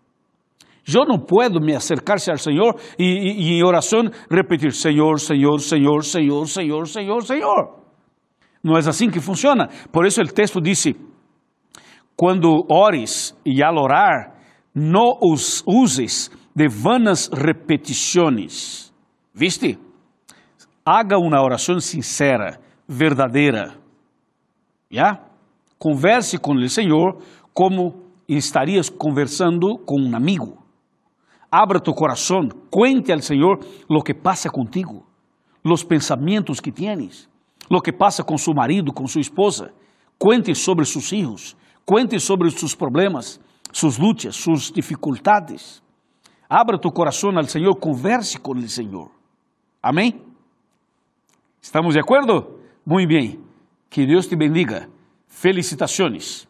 Eu 0.93 1.05
não 1.05 1.19
posso 1.19 1.61
me 1.61 1.75
acercar-se 1.75 2.31
ao 2.31 2.39
Senhor 2.39 2.75
e, 2.99 3.05
e, 3.05 3.43
e, 3.43 3.59
em 3.59 3.65
oração 3.65 4.03
repetir 4.31 4.73
Senhor, 4.73 5.19
Senhor, 5.19 5.61
Senhor, 5.61 6.03
Senhor, 6.03 6.47
Senhor, 6.47 6.87
Senhor, 6.87 7.23
Senhor. 7.23 7.81
Não 8.63 8.77
é 8.77 8.79
assim 8.79 9.11
que 9.11 9.21
funciona. 9.21 9.69
Por 9.93 10.07
isso 10.07 10.21
o 10.21 10.27
texto 10.27 10.61
disse: 10.61 10.97
quando 12.17 12.67
ores 12.69 13.37
e 13.47 13.63
al 13.63 13.77
orar, 13.77 14.35
não 14.75 15.19
os 15.23 15.63
uses 15.67 16.31
de 16.61 16.69
vanas 16.69 17.31
repetições. 17.33 18.93
¿Viste? 19.33 19.79
Haga 20.85 21.17
uma 21.17 21.43
oração 21.43 21.81
sincera, 21.81 22.61
verdadeira. 22.87 23.79
¿Ya? 24.93 25.25
Converse 25.79 26.37
com 26.37 26.53
o 26.53 26.69
Senhor 26.69 27.17
como 27.55 28.03
estarias 28.29 28.91
conversando 28.91 29.79
com 29.79 29.99
um 29.99 30.15
amigo. 30.15 30.59
Abra 31.51 31.81
tu 31.81 31.95
coração, 31.95 32.47
cuente 32.71 33.11
al 33.11 33.23
Senhor 33.23 33.61
lo 33.89 34.03
que 34.03 34.13
passa 34.13 34.51
contigo, 34.51 35.07
los 35.65 35.83
pensamentos 35.83 36.61
que 36.61 36.71
tienes, 36.71 37.27
lo 37.71 37.81
que 37.81 37.91
passa 37.91 38.23
com 38.23 38.37
seu 38.37 38.53
marido, 38.53 38.93
com 38.93 39.07
sua 39.07 39.23
esposa. 39.23 39.73
Cuente 40.19 40.55
sobre 40.55 40.85
seus 40.85 41.09
filhos, 41.09 41.57
cuente 41.87 42.21
sobre 42.21 42.51
seus 42.51 42.75
problemas, 42.75 43.41
suas 43.73 43.97
lutas, 43.97 44.37
suas 44.37 44.71
dificuldades. 44.71 45.83
Abra 46.51 46.77
tu 46.77 46.91
coração 46.91 47.31
ao 47.39 47.45
Senhor, 47.45 47.73
converse 47.77 48.37
com 48.37 48.51
o 48.51 48.69
Senhor. 48.69 49.09
Amém? 49.81 50.21
¿Estamos 51.63 51.95
de 51.95 52.01
acordo? 52.01 52.59
Muito 52.85 53.09
bem. 53.09 53.39
Que 53.89 54.05
Deus 54.05 54.27
te 54.27 54.35
bendiga. 54.35 54.89
Felicitações. 55.29 56.49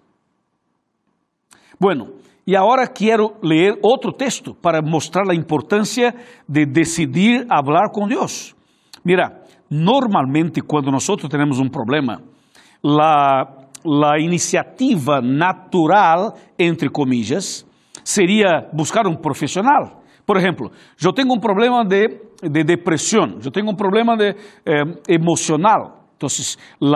Bueno, 1.79 2.15
e 2.47 2.57
agora 2.57 2.89
quero 2.89 3.37
ler 3.43 3.79
outro 3.83 4.11
texto 4.11 4.55
para 4.55 4.81
mostrar 4.81 5.31
a 5.31 5.35
importância 5.35 6.15
de 6.49 6.65
decidir 6.65 7.47
falar 7.49 7.91
com 7.93 8.09
Deus. 8.09 8.57
Mira, 9.05 9.45
normalmente 9.71 10.63
quando 10.63 10.91
nós 10.91 11.05
temos 11.29 11.59
um 11.59 11.69
problema, 11.69 12.23
a, 12.83 14.19
iniciativa 14.19 15.21
natural, 15.21 16.35
entre 16.59 16.89
comillas, 16.89 17.67
seria 18.05 18.69
buscar 18.73 19.07
um 19.07 19.17
profissional. 19.17 20.03
Por 20.27 20.37
exemplo, 20.37 20.71
eu 21.03 21.13
tenho 21.13 21.33
um 21.33 21.41
problema 21.41 21.85
de, 21.85 22.09
de 22.43 22.65
depressão, 22.65 23.39
eu 23.45 23.51
tenho 23.51 23.69
um 23.69 23.75
problema 23.75 24.17
de, 24.17 24.31
eh, 24.65 24.85
emocional. 25.09 26.05
Então, 26.17 26.29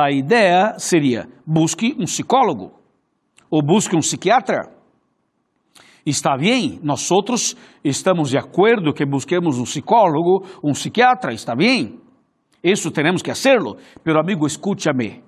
a 0.01 0.11
ideia 0.11 0.75
seria 0.79 1.27
busque 1.47 1.97
um 1.99 2.05
psicólogo 2.05 2.73
ou 3.51 3.63
busque 3.63 3.97
um 3.97 4.01
psiquiatra. 4.01 4.71
Está 6.07 6.37
bem, 6.37 6.79
nós 6.83 7.11
estamos 7.83 8.29
de 8.29 8.37
acordo 8.37 8.93
que 8.93 9.07
busquemos 9.07 9.59
um 9.59 9.65
psicólogo, 9.65 10.47
um 10.63 10.73
psiquiatra, 10.73 11.33
está 11.33 11.57
bem. 11.57 11.99
Isso 12.63 12.91
temos 12.91 13.23
que 13.23 13.31
hacerlo. 13.31 13.77
Pero 14.03 14.21
amigo, 14.21 14.47
escúchame 14.47 15.25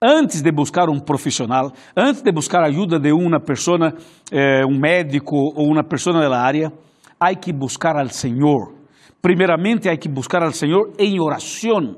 antes 0.00 0.42
de 0.42 0.52
buscar 0.52 0.88
um 0.88 1.00
profissional, 1.00 1.72
antes 1.96 2.22
de 2.22 2.30
buscar 2.32 2.62
ajuda 2.64 2.98
de 2.98 3.12
uma 3.12 3.40
pessoa, 3.40 3.94
eh, 4.30 4.64
um 4.66 4.78
médico 4.78 5.36
ou 5.36 5.66
uma 5.70 5.82
pessoa 5.82 6.28
da 6.28 6.40
área, 6.40 6.72
há 7.18 7.34
que 7.34 7.52
buscar 7.52 7.96
al 7.96 8.08
Senhor. 8.10 8.74
Primeiramente, 9.22 9.88
há 9.88 9.96
que 9.96 10.08
buscar 10.08 10.42
al 10.42 10.52
Senhor 10.52 10.92
em 10.98 11.20
oração. 11.20 11.96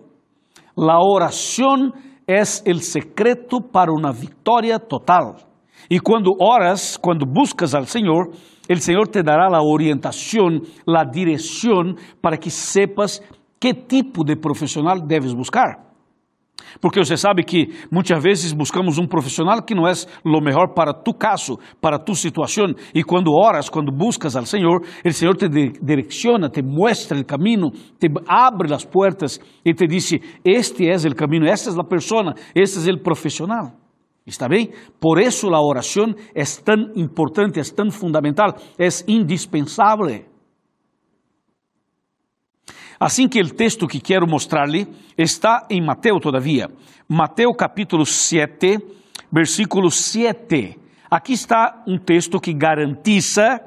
La 0.77 0.99
oração 1.01 1.93
é 2.27 2.41
o 2.41 2.79
secreto 2.79 3.61
para 3.61 3.93
uma 3.93 4.13
vitória 4.13 4.79
total. 4.79 5.37
E 5.91 5.99
quando 5.99 6.37
oras, 6.41 6.97
quando 6.97 7.27
buscas 7.27 7.75
al 7.75 7.85
Senhor, 7.85 8.31
o 8.71 8.77
Senhor 8.77 9.09
te 9.09 9.23
dará 9.23 9.49
a 9.49 9.63
orientação, 9.63 10.61
a 10.87 11.05
direção 11.05 11.95
para 12.21 12.37
que 12.37 12.51
sepas 12.51 13.21
que 13.59 13.75
tipo 13.75 14.23
de 14.23 14.37
profissional 14.37 15.01
deves 15.01 15.33
buscar. 15.35 15.88
Porque 16.81 16.99
você 16.99 17.16
sabe 17.16 17.42
que 17.42 17.68
muitas 17.90 18.23
vezes 18.23 18.53
buscamos 18.53 18.99
um 18.99 19.07
profissional 19.07 19.62
que 19.62 19.75
não 19.75 19.87
é 19.87 19.92
o 20.25 20.40
melhor 20.40 20.75
para 20.75 20.92
tu 20.92 21.12
caso, 21.12 21.59
para 21.81 21.99
tu 21.99 22.14
situação. 22.14 22.66
E 22.94 23.03
quando 23.03 23.33
oras, 23.33 23.68
quando 23.68 23.92
buscas 23.92 24.37
ao 24.37 24.44
Senhor, 24.44 24.83
o 25.05 25.12
Senhor 25.12 25.37
te 25.37 25.49
direciona, 25.49 26.49
te 26.49 26.62
mostra 26.62 27.18
o 27.18 27.25
caminho, 27.25 27.71
te 27.99 28.09
abre 28.27 28.73
as 28.73 28.85
portas 28.85 29.40
e 29.64 29.73
te 29.75 29.87
diz: 29.87 30.12
Este 30.44 30.88
é 30.88 30.94
o 30.94 31.14
caminho, 31.14 31.47
esta 31.47 31.71
é 31.71 31.81
a 31.81 31.85
pessoa, 31.85 32.35
este 32.55 32.90
é 32.90 32.92
o 32.92 33.03
profissional. 33.03 33.73
¿Está 34.27 34.47
bem? 34.47 34.71
Por 35.01 35.18
isso 35.18 35.49
a 35.55 35.61
oração 35.61 36.14
é 36.35 36.42
tão 36.62 36.92
importante, 36.97 37.59
é 37.59 37.62
tão 37.62 37.90
fundamental, 37.90 38.55
é 38.79 38.88
indispensável. 39.09 40.25
Assim 43.01 43.29
que 43.29 43.41
o 43.41 43.49
texto 43.49 43.87
que 43.87 44.01
quero 44.01 44.27
mostrar-lhe 44.27 44.89
está 45.17 45.67
em 45.71 45.81
Mateus 45.81 46.21
todavia. 46.21 46.69
Mateus 47.09 47.55
capítulo 47.57 48.05
7, 48.05 48.79
versículo 49.31 49.89
7. 49.89 50.77
Aqui 51.09 51.33
está 51.33 51.85
um 51.87 51.97
texto 51.97 52.41
que 52.41 52.53
garantiza 52.53 53.61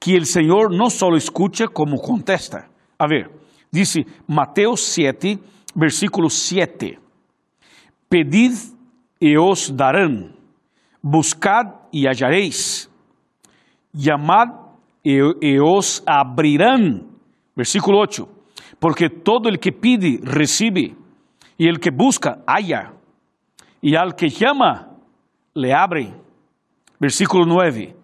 que 0.00 0.16
o 0.16 0.26
Senhor 0.26 0.68
não 0.70 0.90
só 0.90 1.08
escuta, 1.14 1.68
como 1.68 2.00
contesta. 2.00 2.66
A 2.98 3.06
ver, 3.06 3.30
disse 3.72 4.04
Mateus 4.26 4.82
7, 4.88 5.38
versículo 5.76 6.28
7. 6.28 6.98
Pedid 8.10 8.54
e 9.20 9.38
os 9.38 9.70
darão, 9.70 10.30
buscad 11.00 11.68
e 11.92 12.06
hallareis, 12.06 12.90
chamad 13.96 14.50
e, 15.04 15.20
e 15.40 15.60
os 15.60 16.02
abrirão 16.04 17.13
Versículo 17.54 18.00
8. 18.00 18.28
Porque 18.78 19.08
todo 19.08 19.48
el 19.48 19.58
que 19.58 19.72
pide, 19.72 20.20
recibe, 20.22 20.94
y 21.56 21.68
el 21.68 21.78
que 21.78 21.90
busca, 21.90 22.42
halla, 22.46 22.92
y 23.80 23.94
al 23.94 24.14
que 24.14 24.28
llama, 24.28 24.90
le 25.54 25.72
abre. 25.72 26.12
Versículo 26.98 27.44
9. 27.46 27.94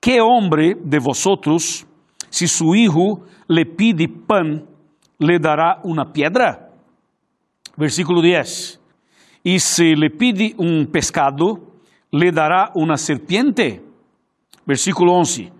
¿Qué 0.00 0.20
hombre 0.20 0.76
de 0.80 0.98
vosotros, 0.98 1.86
si 2.28 2.46
su 2.46 2.74
hijo 2.74 3.24
le 3.46 3.66
pide 3.66 4.08
pan, 4.08 4.66
le 5.18 5.38
dará 5.38 5.80
una 5.82 6.12
piedra? 6.12 6.70
Versículo 7.76 8.20
10. 8.20 8.80
Y 9.44 9.58
si 9.58 9.94
le 9.94 10.10
pide 10.10 10.54
un 10.58 10.86
pescado, 10.86 11.60
le 12.10 12.32
dará 12.32 12.70
una 12.74 12.96
serpiente. 12.96 13.82
Versículo 14.66 15.12
11. 15.14 15.52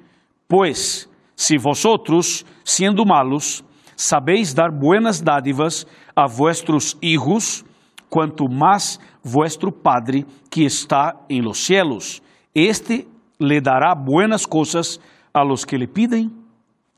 Pues 0.47 1.08
se 1.39 1.57
vosotros, 1.57 2.45
sendo 2.65 3.07
malos, 3.07 3.65
sabeis 3.95 4.53
dar 4.53 4.73
buenas 4.73 5.23
dádivas 5.23 5.87
a 6.17 6.27
vuestros 6.27 6.99
hijos, 7.01 7.65
quanto 8.11 8.49
mais 8.51 8.99
vuestro 9.23 9.71
Padre 9.71 10.27
que 10.51 10.65
está 10.65 11.15
em 11.29 11.41
los 11.41 11.59
cielos, 11.65 12.21
este 12.53 13.07
le 13.39 13.61
dará 13.61 13.95
buenas 13.95 14.45
coisas 14.47 15.01
a 15.33 15.45
los 15.45 15.65
que 15.65 15.79
le 15.79 15.87
piden. 15.87 16.29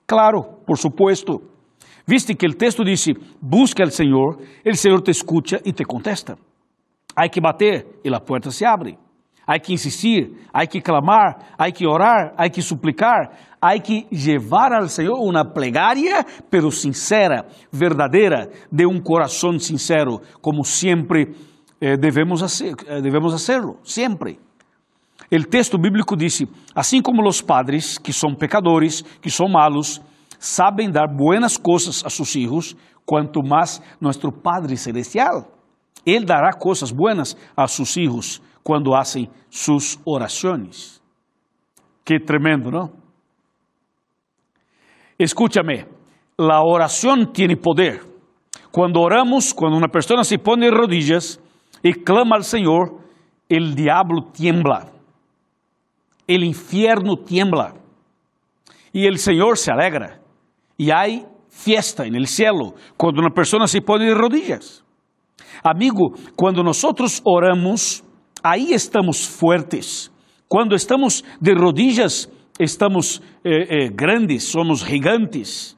Claro, 0.06 0.62
por 0.66 0.78
supuesto. 0.78 1.42
Viste 2.06 2.34
que 2.34 2.46
o 2.46 2.56
texto 2.56 2.82
disse: 2.82 3.12
busca 3.42 3.82
al 3.82 3.90
Senhor, 3.90 4.38
o 4.64 4.74
Senhor 4.74 5.02
te 5.02 5.10
escucha 5.10 5.60
e 5.62 5.70
te 5.70 5.84
contesta. 5.84 6.38
Há 7.14 7.28
que 7.28 7.42
bater 7.42 8.00
e 8.02 8.08
a 8.08 8.18
porta 8.18 8.50
se 8.50 8.64
abre. 8.64 8.96
Há 9.50 9.58
que 9.58 9.72
insistir, 9.72 10.30
há 10.52 10.64
que 10.64 10.80
clamar, 10.80 11.56
há 11.58 11.72
que 11.72 11.84
orar, 11.84 12.32
há 12.36 12.48
que 12.48 12.62
suplicar, 12.62 13.32
há 13.60 13.76
que 13.80 14.06
levar 14.12 14.72
ao 14.72 14.86
Senhor 14.86 15.18
uma 15.18 15.44
plegaria, 15.44 16.24
pero 16.48 16.70
sincera, 16.70 17.44
verdadeira, 17.72 18.48
de 18.70 18.86
um 18.86 19.00
coração 19.00 19.58
sincero, 19.58 20.20
como 20.40 20.62
sempre 20.62 21.34
eh, 21.80 21.96
devemos, 21.96 22.62
eh, 22.62 23.00
devemos 23.02 23.34
hacerlo, 23.34 23.76
sempre. 23.82 24.38
O 25.32 25.42
texto 25.42 25.76
bíblico 25.76 26.16
disse: 26.16 26.46
assim 26.72 27.02
como 27.02 27.28
os 27.28 27.42
padres, 27.42 27.98
que 27.98 28.12
são 28.12 28.36
pecadores, 28.36 29.02
que 29.20 29.32
são 29.32 29.48
malos, 29.48 30.00
sabem 30.38 30.88
dar 30.88 31.08
buenas 31.08 31.56
coisas 31.56 32.04
a 32.06 32.08
seus 32.08 32.30
filhos, 32.30 32.76
quanto 33.04 33.42
mais 33.42 33.82
nosso 34.00 34.30
Padre 34.30 34.76
Celestial. 34.76 35.44
Ele 36.06 36.24
dará 36.24 36.52
coisas 36.52 36.92
buenas 36.92 37.36
a 37.56 37.66
seus 37.66 37.92
filhos 37.92 38.40
quando 38.62 38.94
hacen 38.94 39.28
suas 39.48 39.98
orações. 40.04 41.00
Que 42.04 42.18
tremendo, 42.18 42.70
não? 42.70 43.00
escúchame, 45.24 45.86
la 46.38 46.62
oración 46.62 47.32
tiene 47.32 47.56
poder. 47.56 48.00
Cuando 48.70 49.00
oramos, 49.00 49.52
cuando 49.52 49.76
una 49.76 49.88
persona 49.88 50.24
se 50.24 50.38
pone 50.38 50.66
de 50.66 50.72
rodillas 50.72 51.40
y 51.82 51.92
clama 51.92 52.36
al 52.36 52.44
Señor, 52.44 53.00
el 53.48 53.74
diablo 53.74 54.30
tiembla, 54.32 54.90
el 56.26 56.44
infierno 56.44 57.16
tiembla 57.16 57.74
y 58.92 59.06
el 59.06 59.18
Señor 59.18 59.58
se 59.58 59.72
alegra. 59.72 60.20
Y 60.78 60.90
hay 60.90 61.26
fiesta 61.48 62.06
en 62.06 62.14
el 62.14 62.26
cielo 62.26 62.74
cuando 62.96 63.20
una 63.20 63.34
persona 63.34 63.66
se 63.66 63.82
pone 63.82 64.06
de 64.06 64.14
rodillas. 64.14 64.84
Amigo, 65.62 66.12
cuando 66.36 66.62
nosotros 66.62 67.20
oramos, 67.24 68.02
ahí 68.42 68.72
estamos 68.72 69.28
fuertes. 69.28 70.12
Cuando 70.48 70.74
estamos 70.74 71.24
de 71.40 71.54
rodillas, 71.54 72.30
estamos 72.58 73.22
eh, 73.44 73.66
eh, 73.68 73.90
grandes, 73.94 74.44
somos 74.50 74.84
gigantes. 74.84 75.76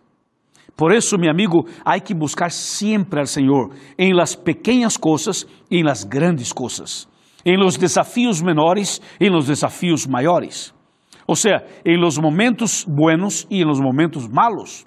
Por 0.74 0.94
eso, 0.94 1.18
mi 1.18 1.28
amigo, 1.28 1.66
hay 1.84 2.00
que 2.00 2.14
buscar 2.14 2.50
siempre 2.50 3.20
al 3.20 3.26
Señor 3.26 3.70
en 3.96 4.16
las 4.16 4.36
pequeñas 4.36 4.98
cosas 4.98 5.46
y 5.68 5.80
en 5.80 5.86
las 5.86 6.08
grandes 6.08 6.54
cosas, 6.54 7.08
en 7.44 7.60
los 7.60 7.78
desafíos 7.78 8.42
menores 8.42 9.02
en 9.18 9.32
los 9.32 9.46
desafíos 9.46 10.08
mayores. 10.08 10.74
O 11.26 11.36
sea, 11.36 11.64
en 11.84 12.00
los 12.00 12.20
momentos 12.20 12.84
buenos 12.88 13.46
y 13.48 13.60
en 13.62 13.68
los 13.68 13.80
momentos 13.80 14.28
malos. 14.28 14.86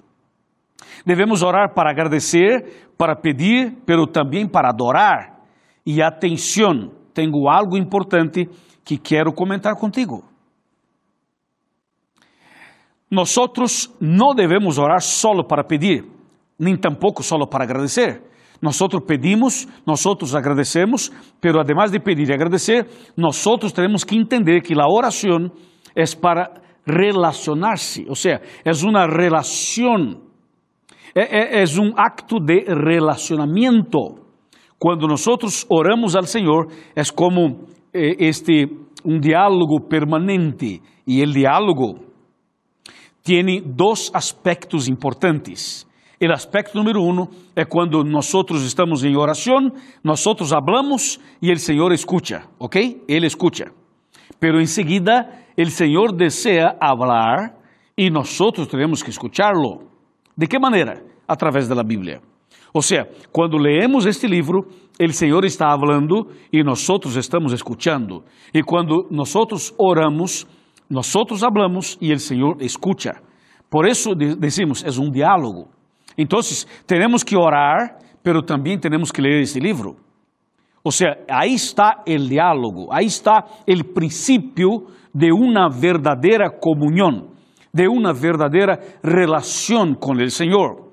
Devemos 1.04 1.42
orar 1.42 1.72
para 1.74 1.90
agradecer, 1.90 2.90
para 2.96 3.14
pedir, 3.14 3.78
pero 3.86 4.06
também 4.06 4.48
para 4.48 4.70
adorar. 4.70 5.36
E 5.86 6.02
atenção, 6.02 6.90
tenho 7.16 7.48
algo 7.48 7.78
importante 7.78 8.46
que 8.84 8.98
quero 8.98 9.32
comentar 9.32 9.74
contigo. 9.74 10.22
Nós 13.10 13.30
não 13.98 14.34
devemos 14.34 14.76
orar 14.76 15.00
solo 15.00 15.42
para 15.42 15.64
pedir, 15.64 16.04
nem 16.58 16.76
tampouco 16.76 17.22
solo 17.22 17.46
para 17.46 17.64
agradecer. 17.64 18.22
Nós 18.60 18.78
pedimos, 19.06 19.66
nós 19.86 20.00
agradecemos, 20.34 21.10
pero 21.40 21.58
además 21.58 21.90
de 21.90 22.00
pedir 22.00 22.28
e 22.28 22.34
agradecer, 22.34 22.86
nós 23.16 23.36
temos 23.72 24.04
que 24.04 24.16
entender 24.16 24.60
que 24.60 24.74
a 24.78 24.86
oração 24.86 25.50
é 25.94 26.04
para 26.20 26.52
relacionar-se, 26.86 28.06
ou 28.08 28.14
seja, 28.14 28.42
é 28.64 28.70
uma 28.86 29.06
relação 29.06 30.20
é, 31.14 31.60
é, 31.60 31.62
é 31.62 31.80
um 31.80 31.92
acto 31.96 32.38
de 32.38 32.64
relacionamento. 32.66 34.25
Quando 34.78 35.06
nós 35.06 35.24
oramos 35.70 36.14
ao 36.14 36.24
Senhor, 36.24 36.68
é 36.94 37.02
como 37.14 37.66
eh, 37.94 38.16
este 38.18 38.66
um 39.04 39.20
diálogo 39.20 39.80
permanente. 39.88 40.82
E 41.06 41.22
o 41.22 41.32
diálogo 41.32 42.00
tem 43.22 43.62
dois 43.62 44.10
aspectos 44.12 44.88
importantes. 44.88 45.86
O 46.20 46.32
aspecto 46.32 46.76
número 46.76 47.02
um 47.02 47.26
é 47.54 47.64
quando 47.64 48.02
nós 48.02 48.26
estamos 48.62 49.04
em 49.04 49.16
oração, 49.16 49.70
nós 50.02 50.20
hablamos 50.52 51.20
e 51.42 51.52
o 51.52 51.58
Senhor 51.58 51.92
escuta, 51.92 52.44
ok? 52.58 53.02
Ele 53.06 53.26
escuta. 53.26 53.70
Pero 54.40 54.60
em 54.60 54.66
seguida, 54.66 55.28
o 55.58 55.66
Senhor 55.66 56.12
deseja 56.12 56.74
falar 56.80 57.54
e 57.96 58.10
nós 58.10 58.36
temos 58.70 59.02
que 59.02 59.10
escuchá-lo. 59.10 59.88
¿De 60.36 60.46
que 60.46 60.58
maneira? 60.58 61.02
Através 61.28 61.68
da 61.68 61.82
Bíblia. 61.82 62.20
Ou 62.76 62.82
seja, 62.82 63.08
quando 63.32 63.56
leemos 63.56 64.04
este 64.04 64.26
livro, 64.26 64.68
o 65.00 65.12
Senhor 65.12 65.46
está 65.46 65.74
falando 65.78 66.28
e 66.52 66.62
nós 66.62 66.86
estamos 67.16 67.54
escutando. 67.54 68.22
E 68.52 68.62
quando 68.62 69.08
nós 69.10 69.34
oramos, 69.78 70.46
nós 70.90 71.10
hablamos 71.42 71.96
e 72.02 72.12
o 72.12 72.18
Senhor 72.18 72.58
escuta. 72.60 73.14
Por 73.70 73.88
isso 73.88 74.14
decimos, 74.14 74.84
é 74.84 74.90
um 75.00 75.10
diálogo. 75.10 75.68
Então, 76.18 76.38
temos 76.86 77.24
que 77.24 77.34
orar, 77.34 77.96
pero 78.22 78.42
também 78.42 78.78
temos 78.78 79.10
que 79.10 79.22
ler 79.22 79.40
este 79.40 79.58
livro. 79.58 79.96
Ou 80.84 80.92
seja, 80.92 81.16
aí 81.30 81.54
está 81.54 82.04
o 82.06 82.28
diálogo, 82.28 82.88
aí 82.92 83.06
está 83.06 83.42
o 83.66 83.94
princípio 83.94 84.88
de 85.14 85.32
uma 85.32 85.70
verdadeira 85.70 86.50
comunhão 86.50 87.34
de 87.72 87.88
una 87.88 88.12
verdadera 88.14 88.80
relación 89.02 89.94
con 89.96 90.20
el 90.20 90.30
Señor. 90.30 90.85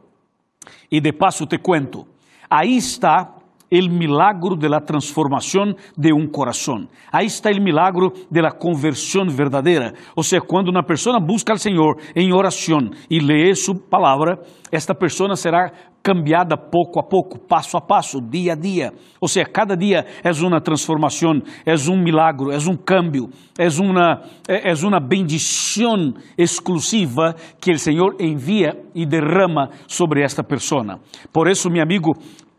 Y 0.89 0.99
de 0.99 1.13
paso 1.13 1.47
te 1.47 1.59
cuento, 1.59 2.07
ahí 2.49 2.77
está 2.77 3.32
el 3.73 3.89
milagro 3.89 4.55
de 4.55 4.69
la 4.69 4.81
transformación 4.81 5.75
de 5.95 6.13
un 6.13 6.27
corazón. 6.27 6.89
Ahí 7.11 7.25
está 7.25 7.49
el 7.49 7.59
milagro 7.59 8.13
de 8.29 8.41
la 8.41 8.51
conversión 8.51 9.35
verdadera. 9.35 9.93
O 10.15 10.21
sea, 10.21 10.41
cuando 10.41 10.69
una 10.69 10.83
persona 10.83 11.17
busca 11.19 11.53
al 11.53 11.59
Señor 11.59 11.97
en 12.13 12.31
oración 12.33 12.91
y 13.09 13.19
lee 13.19 13.55
su 13.55 13.89
palabra, 13.89 14.37
esta 14.71 14.93
persona 14.93 15.35
será 15.35 15.71
cambiada 16.03 16.57
pouco 16.57 16.99
a 16.99 17.03
pouco, 17.03 17.39
passo 17.39 17.77
a 17.77 17.81
passo, 17.81 18.19
dia 18.19 18.53
a 18.53 18.55
dia. 18.55 18.91
Ou 19.21 19.27
seja, 19.27 19.45
cada 19.45 19.75
dia 19.75 20.05
é 20.21 20.31
uma 20.45 20.59
transformação, 20.59 21.41
é 21.65 21.73
um 21.89 21.97
milagro, 21.97 22.51
é 22.51 22.57
um 22.57 22.75
câmbio, 22.75 23.29
é 23.57 23.67
uma, 23.79 24.21
é 24.47 24.73
uma 24.85 24.99
bendição 24.99 26.13
exclusiva 26.37 27.35
que 27.61 27.71
o 27.71 27.79
Senhor 27.79 28.17
envia 28.19 28.77
e 28.93 29.05
derrama 29.05 29.69
sobre 29.87 30.21
esta 30.21 30.43
pessoa. 30.43 30.99
Por 31.31 31.47
isso, 31.47 31.69
meu 31.69 31.81
amigo, 31.81 32.11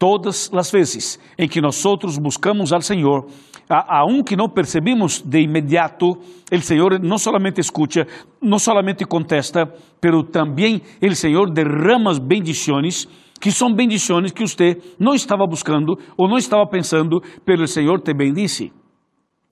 todas 0.05 0.51
as 0.53 0.71
vezes 0.71 1.19
em 1.39 1.49
que 1.49 1.63
nós 1.63 1.83
buscamos 2.21 2.75
ao 2.75 2.83
Senhor, 2.83 3.27
aunque 3.89 4.37
não 4.37 4.51
percebemos 4.51 5.23
de 5.23 5.41
imediato, 5.41 6.11
o 6.53 6.61
Senhor 6.61 7.01
não 7.01 7.17
somente 7.17 7.59
escuta, 7.63 8.07
não 8.43 8.59
somente 8.59 9.07
contesta, 9.07 9.65
pero 10.03 10.23
também 10.23 10.83
o 11.03 11.15
Senhor 11.15 11.51
derrama 11.51 12.11
as 12.11 12.19
bendições 12.19 13.09
que 13.41 13.51
são 13.51 13.75
bendições 13.75 14.31
que 14.31 14.47
você 14.47 14.77
não 15.01 15.15
estava 15.15 15.47
buscando 15.47 15.95
ou 16.19 16.29
não 16.29 16.37
estava 16.37 16.67
pensando, 16.67 17.23
pelo 17.43 17.67
Senhor 17.67 17.99
te 18.03 18.13
bendice. 18.13 18.71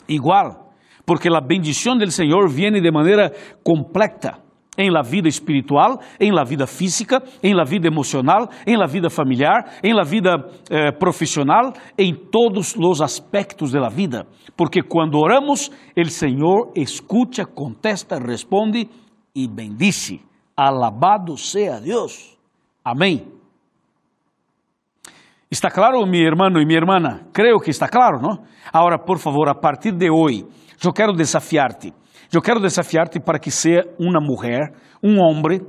Igual, 0.06 0.74
porque 1.06 1.28
a 1.34 1.40
bendição 1.40 1.96
do 1.96 2.10
Senhor 2.10 2.46
vem 2.50 2.72
de 2.72 2.90
maneira 2.90 3.32
completa 3.64 4.36
em 4.76 4.90
la 4.90 5.02
vida 5.02 5.28
espiritual, 5.28 6.00
em 6.18 6.32
la 6.32 6.44
vida 6.44 6.66
física, 6.66 7.22
em 7.42 7.54
la 7.54 7.64
vida 7.64 7.86
emocional, 7.86 8.48
em 8.66 8.76
la 8.76 8.86
vida 8.86 9.10
familiar, 9.10 9.78
em 9.82 9.92
la 9.92 10.02
vida 10.02 10.48
eh, 10.70 10.92
profissional, 10.92 11.72
em 11.98 12.14
todos 12.14 12.74
os 12.76 13.02
aspectos 13.02 13.72
da 13.72 13.88
vida. 13.88 14.26
Porque 14.56 14.82
quando 14.82 15.18
oramos, 15.18 15.70
o 15.96 16.04
Senhor 16.06 16.72
escuta, 16.74 17.44
contesta, 17.44 18.18
responde 18.18 18.88
e 19.34 19.46
bendice. 19.46 20.20
Alabado 20.56 21.36
seja 21.36 21.80
Deus. 21.80 22.38
Amém. 22.84 23.26
Está 25.50 25.70
claro, 25.70 26.06
meu 26.06 26.22
irmão 26.22 26.48
e 26.48 26.64
minha 26.64 26.78
irmã? 26.78 27.20
Creio 27.30 27.60
que 27.60 27.70
está 27.70 27.86
claro, 27.86 28.22
não? 28.22 28.42
Agora, 28.72 28.98
por 28.98 29.18
favor, 29.18 29.50
a 29.50 29.54
partir 29.54 29.92
de 29.92 30.10
hoje, 30.10 30.46
eu 30.82 30.92
quero 30.94 31.12
desafiar-te. 31.12 31.92
Eu 32.32 32.40
quero 32.40 32.60
desafiar-te 32.60 33.20
para 33.20 33.38
que 33.38 33.50
seja 33.50 33.84
uma 33.98 34.18
mulher, 34.18 34.72
um 35.02 35.20
homem, 35.20 35.60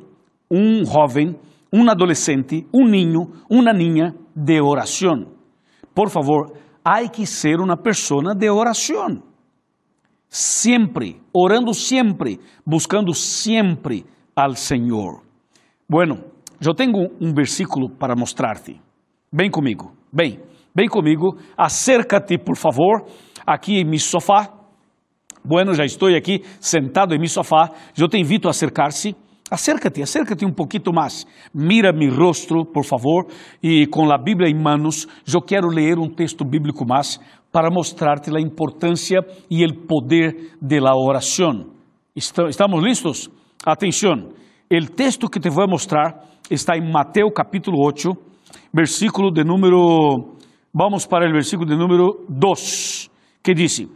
um 0.50 0.86
jovem, 0.86 1.36
um 1.74 1.90
adolescente, 1.90 2.66
um 2.74 2.88
ninho, 2.88 3.34
uma 3.50 3.74
ninha 3.74 4.16
de 4.34 4.62
oração. 4.62 5.28
Por 5.94 6.10
favor, 6.10 6.54
há 6.84 7.06
que 7.10 7.26
ser 7.26 7.60
uma 7.60 7.76
pessoa 7.76 8.34
de 8.34 8.50
oração. 8.50 9.22
Sempre, 10.30 11.22
orando 11.34 11.74
sempre, 11.74 12.40
buscando 12.66 13.14
sempre 13.14 14.06
al 14.34 14.56
Senhor. 14.56 15.22
Bueno, 15.88 16.24
eu 16.66 16.74
tenho 16.74 17.10
um 17.20 17.34
versículo 17.34 17.90
para 17.90 18.16
mostrar-te. 18.16 18.80
Bem 19.30 19.52
comigo, 19.52 19.92
bem, 20.12 20.40
bem 20.74 20.88
comigo. 20.88 21.38
Acércate, 21.58 22.38
por 22.38 22.56
favor, 22.56 23.06
aqui 23.46 23.82
em 23.82 23.86
meu 23.86 24.00
sofá. 24.00 24.63
Bueno, 25.46 25.74
já 25.74 25.84
estou 25.84 26.08
aqui 26.08 26.42
sentado 26.60 27.14
em 27.14 27.20
meu 27.20 27.28
sofá. 27.28 27.70
Eu 27.98 28.08
te 28.08 28.18
invito 28.18 28.48
a 28.48 28.52
acercar-se. 28.52 29.16
Acércate, 29.52 30.02
acércate 30.02 30.46
um 30.46 30.54
pouquinho 30.54 30.94
mais. 30.94 31.28
Mira 31.54 31.92
meu 31.92 32.16
rosto, 32.16 32.66
por 32.66 32.86
favor, 32.86 33.28
e 33.62 33.86
com 33.88 34.10
a 34.12 34.18
Bíblia 34.18 34.50
em 34.50 34.56
manos, 34.56 35.06
eu 35.32 35.42
quero 35.42 35.68
ler 35.68 36.00
um 36.00 36.10
texto 36.10 36.46
bíblico 36.46 36.86
mais 36.88 37.20
para 37.52 37.70
mostrar-te 37.70 38.36
a 38.36 38.40
importância 38.40 39.20
e 39.52 39.64
o 39.64 39.86
poder 39.86 40.56
da 40.62 40.96
oração. 40.96 41.68
Estamos 42.16 42.84
listos? 42.84 43.30
Atenção, 43.66 44.30
o 44.72 44.86
texto 44.96 45.30
que 45.30 45.40
te 45.40 45.50
vou 45.50 45.68
mostrar 45.68 46.20
está 46.50 46.76
em 46.76 46.92
Mateus 46.92 47.32
capítulo 47.36 47.78
8, 47.86 48.12
versículo 48.74 49.32
de 49.32 49.44
número, 49.44 50.36
vamos 50.74 51.06
para 51.06 51.26
el 51.26 51.32
versículo 51.32 51.70
de 51.70 51.76
número 51.76 52.26
2, 52.28 53.10
que 53.44 53.54
dice, 53.54 53.88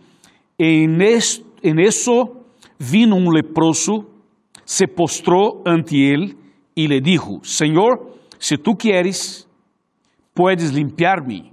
en, 0.58 1.02
en 1.02 1.80
eso 1.80 2.46
vino 2.80 3.16
un 3.16 3.34
leproso, 3.34 4.10
se 4.64 4.88
postró 4.88 5.62
ante 5.66 6.14
él 6.14 6.38
y 6.76 6.88
le 6.88 7.02
dijo, 7.02 7.40
Señor, 7.44 8.16
si 8.38 8.58
tú 8.58 8.78
quieres, 8.78 9.48
puedes 10.34 10.74
limpiarme. 10.74 11.52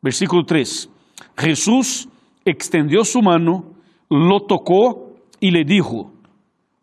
Versículo 0.00 0.44
3. 0.44 0.90
Jesús 1.36 2.08
extendió 2.44 3.04
su 3.04 3.22
mano, 3.22 3.64
lo 4.08 4.40
tocó 4.40 5.12
y 5.40 5.50
le 5.50 5.64
dijo, 5.64 6.12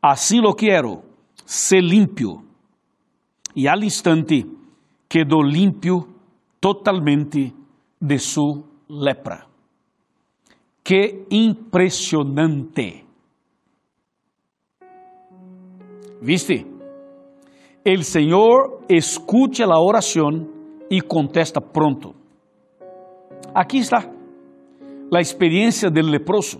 así 0.02 0.38
lo 0.40 0.56
quiero, 0.56 1.04
sé 1.46 1.82
limpio. 1.82 2.44
e 3.56 3.68
al 3.68 3.84
instante 3.84 4.46
quedou 5.10 5.44
limpio 5.44 6.08
totalmente 6.60 7.54
de 8.00 8.18
sua 8.18 8.64
lepra. 8.90 9.51
Que 10.92 11.26
impressionante! 11.30 13.06
¿Viste? 16.20 16.66
El 17.82 18.04
Señor 18.04 18.82
escucha 18.90 19.66
la 19.66 19.80
oración 19.80 20.52
y 20.90 21.00
contesta 21.00 21.62
pronto. 21.62 22.14
Aquí 23.56 23.78
está 23.78 24.12
la 25.10 25.20
experiencia 25.22 25.90
del 25.90 26.12
leproso. 26.12 26.60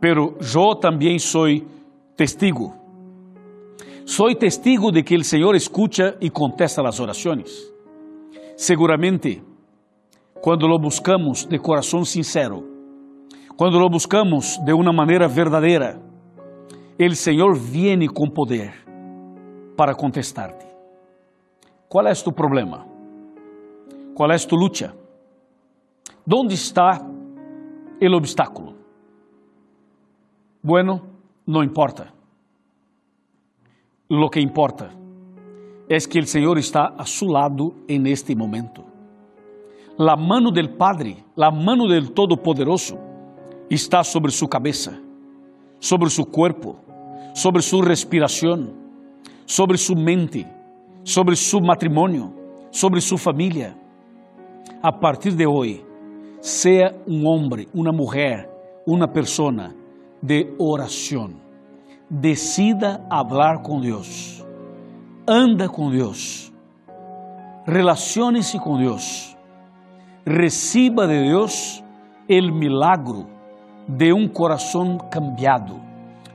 Pero 0.00 0.38
yo 0.38 0.78
también 0.80 1.18
soy 1.18 1.66
testigo. 2.14 2.76
Soy 4.04 4.36
testigo 4.36 4.92
de 4.92 5.02
que 5.02 5.16
el 5.16 5.24
Señor 5.24 5.56
escucha 5.56 6.14
y 6.20 6.30
contesta 6.30 6.80
las 6.80 7.00
oraciones. 7.00 7.74
Seguramente, 8.54 9.42
cuando 10.46 10.68
lo 10.68 10.78
buscamos 10.78 11.48
de 11.48 11.58
corazón 11.58 12.04
sincero, 12.04 12.62
cuando 13.56 13.80
lo 13.80 13.88
buscamos 13.90 14.60
de 14.64 14.72
una 14.72 14.92
manera 14.92 15.26
verdadera, 15.26 16.00
el 16.96 17.16
Señor 17.16 17.58
viene 17.58 18.06
con 18.06 18.30
poder 18.30 18.72
para 19.76 19.92
contestarte. 19.92 20.64
¿Cuál 21.88 22.06
es 22.06 22.22
tu 22.22 22.32
problema? 22.32 22.86
¿Cuál 24.14 24.30
es 24.30 24.46
tu 24.46 24.56
lucha? 24.56 24.94
¿Dónde 26.24 26.54
está 26.54 27.04
el 27.98 28.14
obstáculo? 28.14 28.74
Bueno, 30.62 31.02
no 31.44 31.64
importa. 31.64 32.14
Lo 34.08 34.28
que 34.28 34.38
importa 34.38 34.90
es 35.88 36.06
que 36.06 36.20
el 36.20 36.28
Señor 36.28 36.56
está 36.56 36.94
a 36.96 37.04
su 37.04 37.26
lado 37.26 37.72
en 37.88 38.06
este 38.06 38.36
momento. 38.36 38.95
La 39.98 40.14
mano 40.14 40.50
del 40.50 40.68
Padre, 40.76 41.24
la 41.36 41.50
mano 41.50 41.88
del 41.88 42.12
Todopoderoso, 42.12 42.98
está 43.70 44.04
sobre 44.04 44.30
su 44.30 44.46
cabeza, 44.46 44.92
sobre 45.78 46.10
su 46.10 46.26
cuerpo, 46.26 46.76
sobre 47.32 47.62
su 47.62 47.80
respiración, 47.80 48.74
sobre 49.46 49.78
su 49.78 49.94
mente, 49.94 50.46
sobre 51.02 51.34
su 51.34 51.62
matrimonio, 51.62 52.30
sobre 52.70 53.00
su 53.00 53.16
familia. 53.16 53.74
A 54.82 55.00
partir 55.00 55.34
de 55.34 55.46
hoy, 55.46 55.82
sea 56.40 56.94
un 57.06 57.26
hombre, 57.26 57.66
una 57.72 57.90
mujer, 57.90 58.50
una 58.84 59.10
persona 59.10 59.74
de 60.20 60.54
oración. 60.58 61.40
Decida 62.10 63.06
hablar 63.08 63.62
con 63.62 63.80
Dios. 63.80 64.44
Anda 65.26 65.70
con 65.70 65.90
Dios. 65.90 66.52
Relaciónese 67.66 68.58
con 68.58 68.78
Dios. 68.78 69.35
Reciba 70.26 71.06
de 71.06 71.22
Dios 71.22 71.82
el 72.28 72.52
milagro 72.52 73.26
de 73.86 74.12
un 74.12 74.28
corazón 74.28 74.98
cambiado 75.10 75.86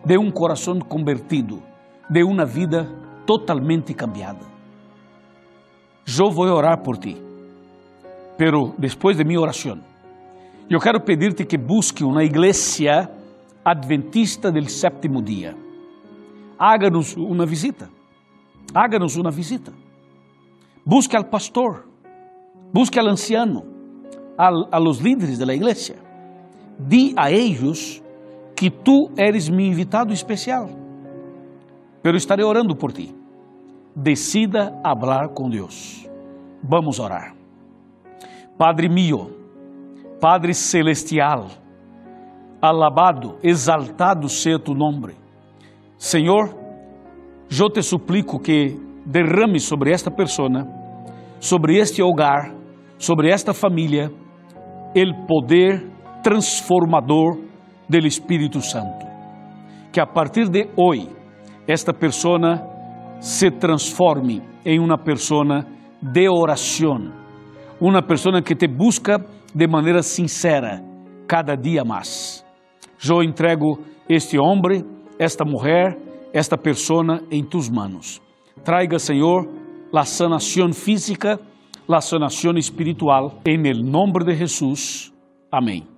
de 0.03 0.17
um 0.17 0.31
coração 0.31 0.79
convertido, 0.79 1.61
de 2.09 2.23
uma 2.23 2.45
vida 2.45 2.89
totalmente 3.25 3.93
cambiada. 3.93 4.45
Eu 6.07 6.31
vou 6.31 6.47
orar 6.47 6.81
por 6.81 6.97
ti, 6.97 7.21
pero 8.37 8.73
depois 8.77 9.17
de 9.17 9.37
oração, 9.37 9.79
eu 10.69 10.79
quero 10.79 10.99
pedir-te 11.01 11.45
que 11.45 11.57
busque 11.57 12.03
uma 12.03 12.23
igreja 12.23 13.09
adventista 13.63 14.51
del 14.51 14.67
sétimo 14.67 15.21
dia. 15.21 15.55
Háganos 16.57 17.15
uma 17.15 17.45
visita. 17.45 17.89
Háganos 18.73 19.15
uma 19.15 19.31
visita. 19.31 19.71
Busque 20.85 21.15
al 21.15 21.29
pastor, 21.29 21.85
busque 22.73 22.99
al 22.99 23.09
anciano, 23.09 23.63
a 24.49 24.79
los 24.79 25.01
líderes 25.01 25.37
de 25.37 25.45
la 25.45 25.53
iglesia. 25.53 25.95
Di 26.79 27.13
a 27.15 27.29
ellos 27.29 28.01
que 28.55 28.71
tu 28.71 29.11
eres 29.15 29.49
meu 29.49 29.67
invitado 29.67 30.11
especial. 30.13 30.69
Pero 32.01 32.17
estarei 32.17 32.43
orando 32.43 32.75
por 32.75 32.91
ti. 32.91 33.13
Decida 33.95 34.79
hablar 34.83 35.29
com 35.29 35.49
Deus. 35.49 36.07
Vamos 36.63 36.99
orar. 36.99 37.35
Padre 38.57 38.89
mío, 38.89 39.31
Padre 40.19 40.53
celestial, 40.53 41.47
alabado, 42.61 43.39
exaltado 43.41 44.29
seja 44.29 44.59
tu 44.59 44.75
nome. 44.75 45.15
Senhor, 45.97 46.55
eu 47.49 47.69
te 47.69 47.81
suplico 47.81 48.39
que 48.39 48.79
derrame 49.03 49.59
sobre 49.59 49.91
esta 49.91 50.11
pessoa, 50.11 50.67
sobre 51.39 51.79
este 51.79 52.03
hogar, 52.03 52.53
sobre 52.99 53.31
esta 53.31 53.51
família, 53.51 54.11
o 54.93 55.25
poder 55.27 55.87
transformador 56.23 57.37
del 57.87 58.05
Espírito 58.05 58.61
Santo. 58.61 59.05
Que 59.91 59.99
a 59.99 60.05
partir 60.05 60.49
de 60.49 60.69
hoje, 60.75 61.09
esta 61.67 61.93
persona 61.93 62.61
se 63.19 63.51
transforme 63.51 64.41
em 64.65 64.79
uma 64.79 64.97
persona 64.97 65.65
de 66.01 66.27
oração, 66.29 67.11
uma 67.79 68.01
persona 68.01 68.41
que 68.41 68.55
te 68.55 68.67
busca 68.67 69.17
de 69.53 69.67
maneira 69.67 70.01
sincera 70.01 70.81
cada 71.27 71.55
dia 71.55 71.83
mais. 71.83 72.45
Eu 73.03 73.23
entrego 73.23 73.79
este 74.09 74.37
homem, 74.37 74.83
esta 75.17 75.43
mulher, 75.45 75.97
esta 76.33 76.57
persona 76.57 77.21
em 77.31 77.43
tus 77.43 77.69
manos. 77.69 78.21
Traiga, 78.63 78.99
Senhor, 78.99 79.47
la 79.91 80.03
sanação 80.03 80.71
física, 80.71 81.39
la 81.91 81.99
sanação 81.99 82.57
espiritual, 82.57 83.41
em 83.45 83.67
el 83.67 83.83
nombre 83.83 84.23
de 84.23 84.33
Jesus. 84.33 85.11
Amém. 85.51 85.90